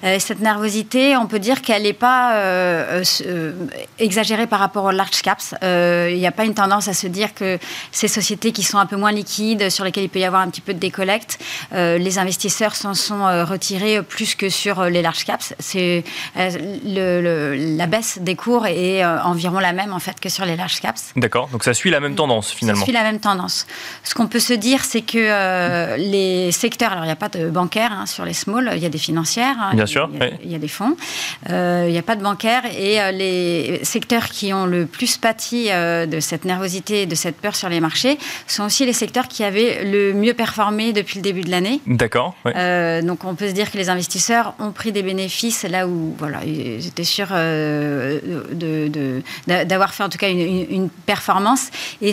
[0.04, 3.54] Euh, cette nervosité, on peut dire qu'elle n'est pas euh, euh,
[4.00, 5.56] exagérée par rapport aux large caps.
[5.62, 7.58] Il n'y a pas une tendance à se dire que
[7.92, 10.50] ces sociétés qui sont un peu moins liquides, sur lesquelles il peut y avoir un
[10.50, 11.40] petit peu de décollecte,
[11.72, 15.54] les investisseurs s'en sont retirés plus que sur les large caps.
[15.60, 16.04] C'est
[16.36, 21.12] la baisse des cours est environ la même en fait que sur les large caps.
[21.16, 22.80] D'accord, donc ça suit la même tendance finalement.
[22.80, 23.68] Ça suit la même tendance.
[24.04, 27.30] Ce qu'on peut se dire, c'est que euh, les secteurs, alors il n'y a pas
[27.30, 30.10] de bancaires hein, sur les small, il y a des financières, hein, Bien sûr,
[30.44, 30.96] il y, a, des fonds,
[31.50, 35.18] euh, il n'y a pas de bancaires et euh, les secteurs qui ont le plus
[35.18, 38.18] pâti de cette nervosité, de cette peur sur les marchés,
[38.48, 41.82] sont aussi les secteurs qui avaient le mieux performé depuis le début de l'année.
[41.88, 42.36] D'accord.
[42.46, 46.44] donc on peut se dire que les investisseurs ont pris des bénéfices là où voilà,
[46.46, 47.30] ils étaient sûrs
[49.48, 51.70] d'avoir fait en tout cas une, une performance
[52.02, 52.12] et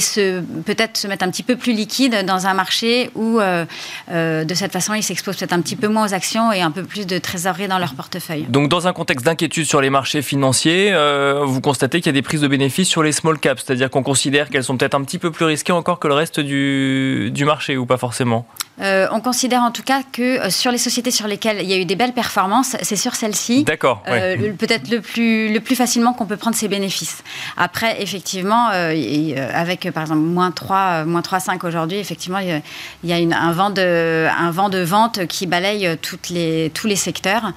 [0.64, 3.64] peut-être se mettre un petit peu plus liquide dans un marché où, euh,
[4.10, 6.70] euh, de cette façon, ils s'exposent peut-être un petit peu moins aux actions et un
[6.70, 8.46] peu plus de trésorerie dans leur portefeuille.
[8.48, 12.12] Donc, dans un contexte d'inquiétude sur les marchés financiers, euh, vous constatez qu'il y a
[12.12, 15.04] des prises de bénéfices sur les small caps, c'est-à-dire qu'on considère qu'elles sont peut-être un
[15.04, 18.46] petit peu plus risquées encore que le reste du, du marché, ou pas forcément?
[18.80, 21.84] On considère en tout cas que sur les sociétés sur lesquelles il y a eu
[21.84, 23.62] des belles performances, c'est sur celles-ci.
[23.62, 24.02] D'accord.
[24.02, 27.22] Peut-être le plus, le plus facilement qu'on peut prendre ces bénéfices.
[27.56, 32.62] Après, effectivement, avec par exemple moins 3, moins 3 5 aujourd'hui, effectivement, il
[33.04, 36.18] y a, un, vent de, vente qui balaye tous
[36.86, 37.52] les secteurs.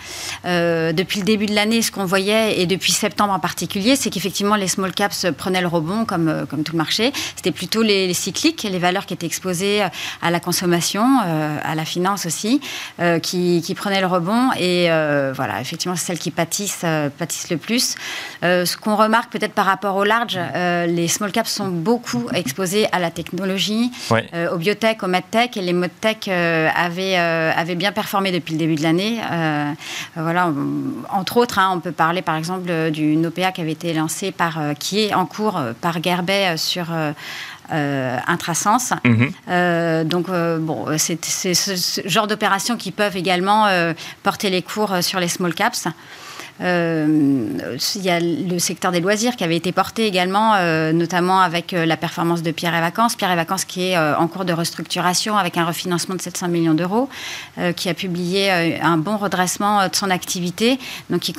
[0.46, 4.10] Euh, depuis le début de l'année, ce qu'on voyait, et depuis septembre en particulier, c'est
[4.10, 7.12] qu'effectivement, les small caps prenaient le rebond comme, comme tout le marché.
[7.36, 9.84] C'était plutôt les, cycliques, les valeurs qui étaient exposées
[10.22, 12.62] à la consommation, euh, à la finance aussi,
[13.00, 14.52] euh, qui, qui, prenaient le rebond.
[14.60, 14.88] Et
[15.34, 16.86] voilà, effectivement, c'est celles qui pâtissent,
[17.18, 17.96] pâtissent le plus.
[18.42, 23.00] ce qu'on remarque peut-être par rapport au large, les small caps sont beaucoup exposés à
[23.00, 25.58] la technologie, euh, au biotech, au medtech.
[25.58, 29.18] Et les medtech euh, avaient, euh, avaient, bien performé depuis le début de l'année.
[30.16, 30.52] voilà,
[31.10, 34.60] entre autres, hein, on peut parler par exemple d'une OPA qui avait été lancée par,
[34.80, 36.88] qui est en cours par Gerbet sur
[37.70, 38.94] Intrasens.
[39.04, 40.04] Mhm.
[40.06, 40.28] donc,
[40.60, 43.68] bon, c'est ce, genre d'opérations qui peuvent également
[44.24, 45.88] porter les cours sur les small caps.
[46.62, 47.48] Euh,
[47.96, 51.74] il y a le secteur des loisirs qui avait été porté également, euh, notamment avec
[51.74, 53.16] euh, la performance de Pierre et Vacances.
[53.16, 56.74] Pierre et Vacances qui est en cours de restructuration avec un refinancement de 700 millions
[56.74, 57.10] d'euros,
[57.76, 60.80] qui a publié un bon redressement de son activité,
[61.10, 61.34] donc qui,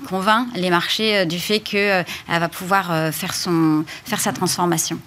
[0.00, 4.98] convainc les marchés du fait qu'elle va pouvoir faire, son, faire sa transformation.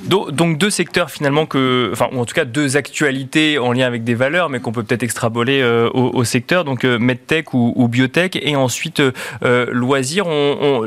[0.00, 1.46] Donc deux secteurs finalement
[1.92, 4.82] enfin ou en tout cas deux actualités en lien avec des valeurs, mais qu'on peut
[4.82, 6.64] peut-être extrapoler euh, au, secteur.
[6.64, 10.26] Donc euh, medtech ou, biotech, et ensuite euh, loisirs.
[10.26, 10.86] On,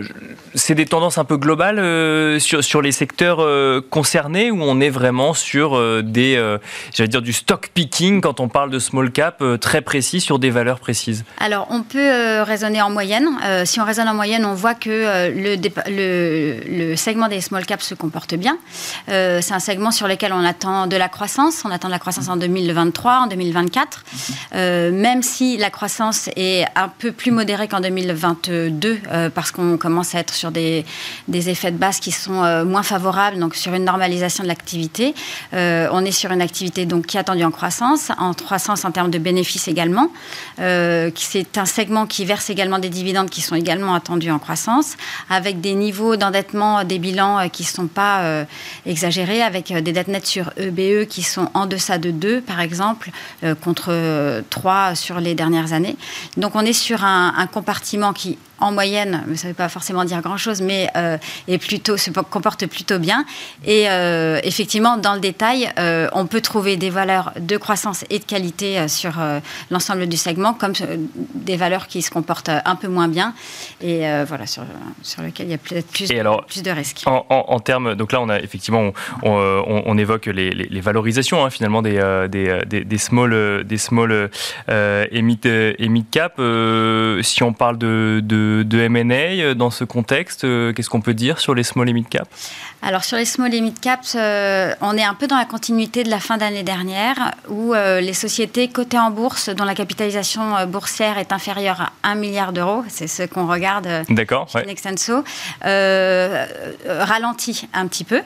[0.53, 3.38] c'est des tendances un peu globales sur, les secteurs
[3.89, 6.36] concernés où on est vraiment sur des,
[6.93, 10.49] j'allais dire du stock picking quand on parle de small cap très précis sur des
[10.49, 11.26] valeurs précises?
[11.39, 13.30] Alors on peut raisonner en moyenne.
[13.65, 18.36] si on raisonne en moyenne, on voit que le segment des small caps se comporte
[18.36, 18.57] bien.
[19.10, 21.64] Euh, c'est un segment sur lequel on attend de la croissance.
[21.66, 24.03] On attend de la croissance en 2023, en 2024.
[24.53, 29.78] Euh, même si la croissance est un peu plus modérée qu'en 2022, euh, parce qu'on
[29.78, 30.86] commence à être sur des,
[31.30, 35.14] effets de base qui sont moins favorables, donc sur une normalisation de l'activité.
[35.53, 39.12] on est sur une activité donc, qui est attendue en croissance, en croissance en termes
[39.12, 40.10] de bénéfices également.
[40.58, 44.97] c'est un segment qui verse également des dividendes qui sont également attendus en croissance,
[45.30, 48.45] avec des niveaux d'endettement des bilans qui ne sont pas
[48.86, 52.60] exagéré, avec euh, des dettes nettes sur EBE qui sont en deçà de 2, par
[52.60, 53.12] exemple,
[53.43, 55.98] euh, contre 3 euh, sur les dernières années.
[56.38, 60.22] Donc on est sur un compartiment qui en moyenne, ça ne veut pas forcément dire
[60.22, 61.18] grand-chose, mais euh,
[61.60, 63.26] plutôt, se comporte plutôt bien.
[63.66, 68.20] Et euh, effectivement, dans le détail, euh, on peut trouver des valeurs de croissance et
[68.20, 69.14] de qualité sur
[69.72, 70.74] l'ensemble du segment, comme
[71.34, 73.34] des valeurs qui se comportent un peu moins bien,
[73.82, 74.64] et voilà, sur,
[75.01, 76.08] sur lesquelles il y a peut-être plus,
[76.47, 77.03] plus de risques.
[77.08, 78.91] En, termes, donc là, on a effectivement,
[79.24, 84.30] on, évoque les, les, valorisations hein, finalement des, des, des, small, des small
[84.68, 86.41] et mid, cap.
[87.22, 88.22] si on parle de de,
[88.88, 92.08] M&A euh, dans ce contexte euh, Qu'est-ce qu'on peut dire sur les small et mid
[92.08, 92.28] cap
[92.82, 96.04] Alors sur les small et mid caps, euh, on est un peu dans la continuité
[96.04, 101.18] de la fin d'année dernière où les sociétés cotées en bourse dont la capitalisation boursière
[101.18, 105.24] est inférieure à 1 milliard d'euros, c'est ce qu'on regarde D'accord, chez Nexenso,
[105.62, 108.22] ralentit un petit peu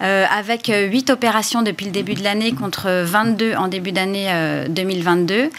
[0.00, 5.50] avec 8 opérations depuis le début de l'année contre 22 en début d'année 2022.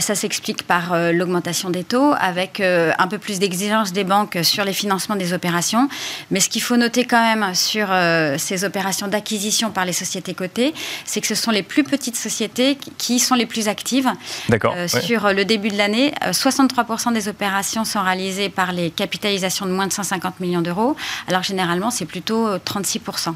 [0.00, 4.72] ça s'explique par l'augmentation des taux avec un peu plus exigences des banques sur les
[4.82, 5.88] financements des opérations.
[6.30, 10.34] Mais ce qu'il faut noter quand même sur euh, ces opérations d'acquisition par les sociétés
[10.34, 10.74] cotées,
[11.04, 14.10] c'est que ce sont les plus petites sociétés qui sont les plus actives.
[14.48, 14.74] D'accord.
[14.76, 19.66] Euh, sur le début de l'année, 63% euh, des opérations sont réalisées par les capitalisations
[19.66, 20.96] de moins de 150 millions d'euros,
[21.26, 23.34] alors généralement c'est plutôt 36%.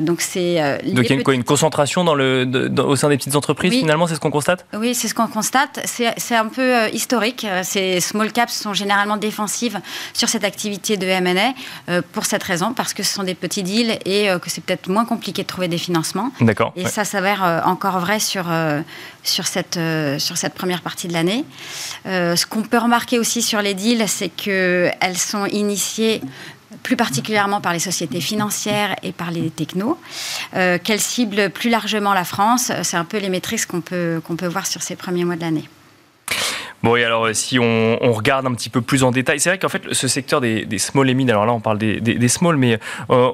[0.00, 0.56] donc c'est.
[0.84, 2.48] donc il y a une, une concentration dans le,
[2.84, 4.66] au sein des petites entreprises finalement, c'est ce qu'on constate?
[4.74, 5.80] Oui, c'est ce qu'on constate.
[5.84, 7.46] C'est un peu historique.
[7.62, 9.80] Ces small caps sont généralement des défensive
[10.12, 11.54] sur cette activité de M&A
[11.88, 14.60] euh, pour cette raison, parce que ce sont des petits deals et euh, que c'est
[14.60, 16.30] peut-être moins compliqué de trouver des financements.
[16.42, 16.72] D'accord.
[16.76, 18.44] Et ça s'avère euh, encore vrai sur,
[19.22, 19.78] sur, cette,
[20.18, 21.44] sur cette première partie de l'année.
[22.04, 26.20] ce qu'on peut remarquer aussi sur les deals, c'est qu'elles sont initiées
[26.82, 29.98] plus particulièrement par les sociétés financières et par les technos,
[30.52, 32.72] qu'elles ciblent plus largement la France.
[32.82, 35.42] C'est un peu les métriques qu'on peut, qu'on peut voir sur ces premiers mois de
[35.42, 35.68] l'année.
[36.82, 39.68] Bon, et alors si on, regarde un petit peu plus en détail, c'est vrai qu'en
[39.68, 42.78] fait, ce secteur des, small et mid, alors là on parle des, des, small, mais
[43.10, 43.30] euh,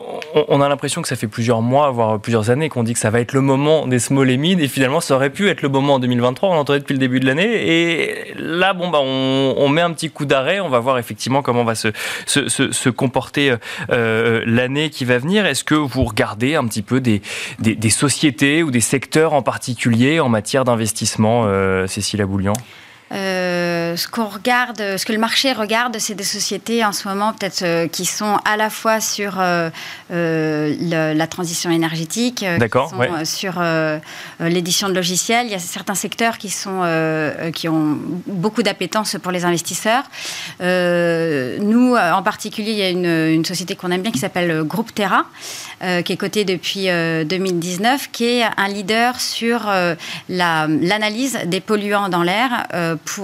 [0.49, 3.11] on, a l'impression que ça fait plusieurs mois, voire plusieurs années qu'on dit que ça
[3.11, 5.69] va être le moment des small et mid, et finalement ça aurait pu être le
[5.69, 9.69] moment en 2023, on l'entendait depuis le début de l'année, et là, bon, bah, on,
[9.69, 11.89] met un petit coup d'arrêt, on va voir effectivement comment va se,
[12.27, 13.55] se, se, comporter
[13.91, 15.45] euh, l'année qui va venir.
[15.47, 17.21] Est-ce que vous regardez un petit peu des,
[17.59, 22.55] des, sociétés ou des secteurs en particulier en matière d'investissement, euh, Cécile Aboulian?
[23.13, 27.33] Euh, ce qu'on regarde, ce que le marché regarde, c'est des sociétés en ce moment
[27.33, 29.71] peut-être euh, qui sont à la fois sur euh,
[30.11, 32.45] la transition énergétique,
[33.25, 33.63] sur
[34.41, 35.47] l'édition de logiciels.
[35.47, 36.83] Il y a certains secteurs qui sont
[37.55, 40.05] qui ont beaucoup d'appétence pour les investisseurs.
[40.61, 44.95] nous, en particulier, il y a une, une société qu'on aime bien qui s'appelle Groupe
[44.95, 45.25] Terra,
[45.81, 49.71] qui est cotée depuis 2019, qui est un leader sur
[50.29, 52.67] l'analyse des polluants dans l'air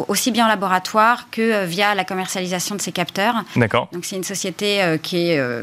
[0.09, 3.45] aussi bien en laboratoire que euh, via la commercialisation de ces capteurs.
[3.57, 3.89] D'accord.
[3.93, 5.62] Donc c'est une société euh, qui est, euh,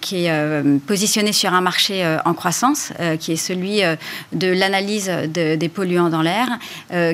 [0.00, 3.80] qui est positionnée sur un marché en croissance, qui est celui
[4.32, 6.48] de l'analyse des polluants dans l'air,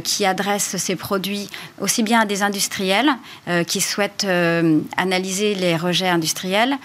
[0.02, 1.48] qui adresse ses produits
[1.80, 3.10] aussi bien à des industriels
[3.66, 4.26] qui souhaitent
[4.96, 6.76] analyser les rejets industriels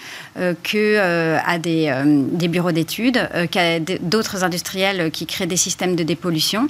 [0.62, 6.68] que à des, bureaux d'études, qu'à d'autres industriels qui créent des systèmes de dépollution.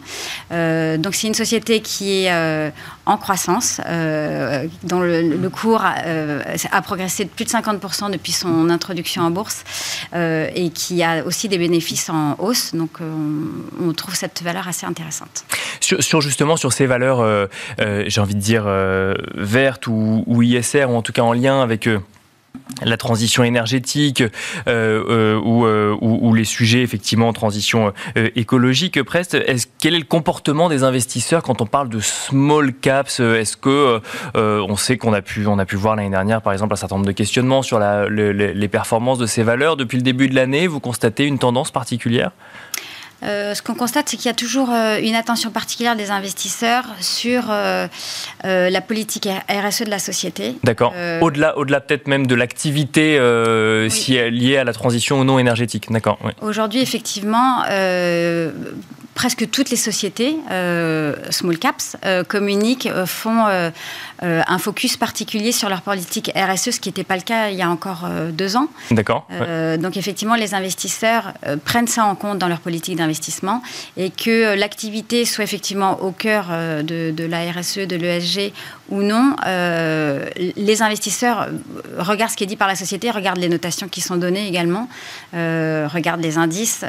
[0.50, 2.70] donc c'est une société qui est euh,
[3.06, 8.67] en croissance, euh, dont le, cours euh, a progressé de plus de 50% depuis son
[8.70, 9.64] introduction en bourse
[10.14, 12.74] et qui a aussi des bénéfices en hausse.
[12.74, 15.44] Donc on, trouve cette valeur assez intéressante.
[15.80, 17.48] Sur, justement sur ces valeurs,
[17.78, 18.64] j'ai envie de dire
[19.34, 21.88] vertes ou, ISR, ou en tout cas en lien avec
[22.82, 24.22] la transition énergétique
[24.68, 27.92] euh, ou, les sujets effectivement transition
[28.36, 29.02] écologique.
[29.02, 29.34] Presque.
[29.34, 33.20] Est quel est le comportement des investisseurs quand on parle de small caps?
[33.20, 34.00] Est-ce que
[34.34, 36.96] on sait qu'on a pu on a pu voir l'année dernière par exemple un certain
[36.96, 40.66] nombre de questionnements sur les performances de ces valeurs depuis le début de l'année.
[40.66, 42.32] Vous constatez une tendance particulière?
[43.22, 46.84] Euh, ce qu'on constate, c'est qu'il y a toujours euh, une attention particulière des investisseurs
[47.00, 47.88] sur euh,
[48.44, 50.56] la politique RSE de la société.
[50.62, 50.94] D'accord.
[51.20, 53.18] Au-delà, au-delà peut-être même de l'activité
[53.90, 55.90] si liée à la transition ou non énergétique.
[55.90, 56.18] D'accord.
[56.40, 57.62] Aujourd'hui, effectivement,
[59.14, 60.36] presque toutes les sociétés,
[61.30, 61.96] small caps,
[62.28, 63.46] communiquent, font
[64.22, 67.62] un focus particulier sur leur politique RSE, ce qui n'était pas le cas il y
[67.62, 68.68] a encore deux ans.
[68.90, 69.26] D'accord.
[69.78, 71.32] Donc effectivement, les investisseurs
[71.64, 73.62] prennent ça en compte dans leur politique d'investissement investissement
[73.96, 78.52] et que l'activité soit effectivement au cœur euh, de, la RSE, de l'ESG
[78.90, 80.24] ou non, euh,
[80.56, 81.48] les investisseurs
[81.98, 84.88] regardent ce qui est dit par la société, regardent les notations qui sont données également,
[85.34, 86.84] euh, regardent les indices.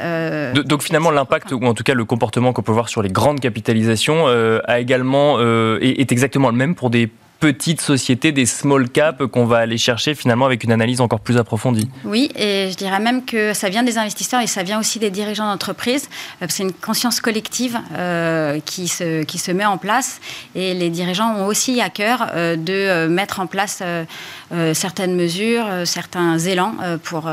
[0.53, 3.41] donc finalement, l'impact, ou en tout cas le comportement qu'on peut voir sur les grandes
[3.41, 5.39] capitalisations, a également,
[5.81, 7.09] est exactement le même pour des
[7.39, 11.37] petites sociétés, des small caps qu'on va aller chercher finalement avec une analyse encore plus
[11.37, 11.89] approfondie.
[12.03, 15.09] Oui, et je dirais même que ça vient des investisseurs et ça vient aussi des
[15.09, 16.09] dirigeants d'entreprise.
[16.41, 20.19] Euh, c'est une conscience collective euh, qui, se, qui se met en place
[20.55, 23.81] et les dirigeants ont aussi à cœur euh, de mettre en place
[24.73, 27.23] certaines mesures, certains élans pour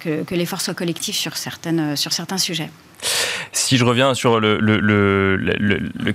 [0.00, 2.70] que, que l'effort soit collectif sur, certaines, sur certains sujets.
[3.52, 4.58] Si je reviens sur le,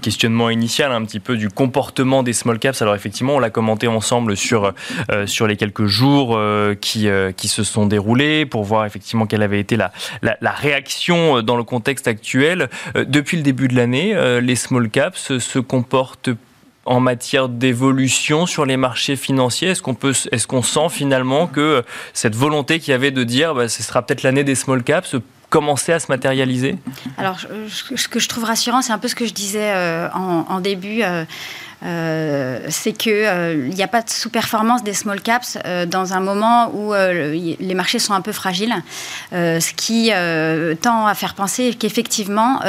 [0.01, 3.87] questionnement initial un petit peu du comportement des small caps, alors effectivement, on l'a commenté
[3.87, 4.73] ensemble sur,
[5.11, 9.25] euh, sur les quelques jours euh, qui, euh, qui se sont déroulés pour voir effectivement
[9.25, 12.69] quelle avait été la, la, réaction dans le contexte actuel.
[12.95, 16.29] depuis le début de l'année, les small caps se comportent
[16.85, 21.83] en matière d'évolution sur les marchés financiers Est-ce qu'on peut, est-ce qu'on sent finalement que
[22.13, 25.15] cette volonté qu'il y avait de dire, bah, ce sera peut-être l'année des small caps,
[25.49, 26.77] commencer à se matérialiser?
[27.17, 30.59] Alors, ce que je trouve rassurant, c'est un peu ce que je disais euh, en,
[30.59, 31.01] début.
[31.83, 36.19] Euh, c'est qu'il euh, n'y a pas de sous-performance des small caps euh, dans un
[36.19, 38.73] moment où les marchés sont un peu fragiles,
[39.31, 40.11] ce qui
[40.81, 42.59] tend à faire penser qu'effectivement,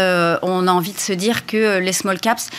[0.42, 2.50] on a envie de se dire que les small caps,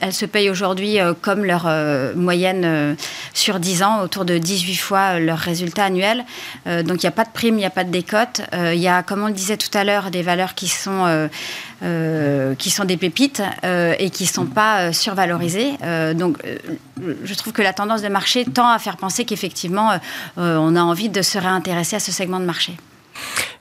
[0.00, 1.68] elles se payent aujourd'hui comme leur
[2.14, 2.96] moyenne
[3.34, 6.24] sur 10 ans, autour de 18 fois leur résultat annuel.
[6.66, 8.42] donc il n'y a pas de prime, il n'y a pas de décote.
[8.52, 11.28] Il y a, comme on le disait tout à l'heure, des valeurs qui sont
[11.82, 15.74] euh, qui sont des pépites euh, et qui ne sont pas euh, survalorisées.
[16.14, 16.38] donc,
[17.24, 19.90] je trouve que la tendance de marché tend à faire penser qu'effectivement,
[20.36, 22.72] on a envie de se réintéresser à ce segment de marché.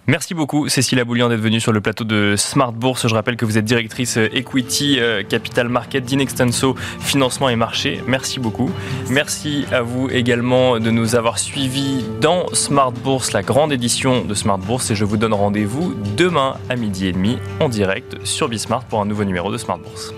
[0.08, 3.08] Merci beaucoup Cécile Aboulian d'être venue sur le plateau de Smart Bourse.
[3.08, 8.01] Je rappelle que vous êtes directrice Equity Capital Market d'Inextenso Financement et Marché.
[8.06, 8.70] Merci beaucoup.
[9.10, 14.34] Merci à vous également de nous avoir suivis dans Smart Bourse, la grande édition de
[14.36, 14.91] Smart Bourse.
[14.91, 19.01] Et je vous donne rendez-vous demain à midi et demi en direct sur Bismart pour
[19.01, 20.14] un nouveau numéro de Smart Bourse.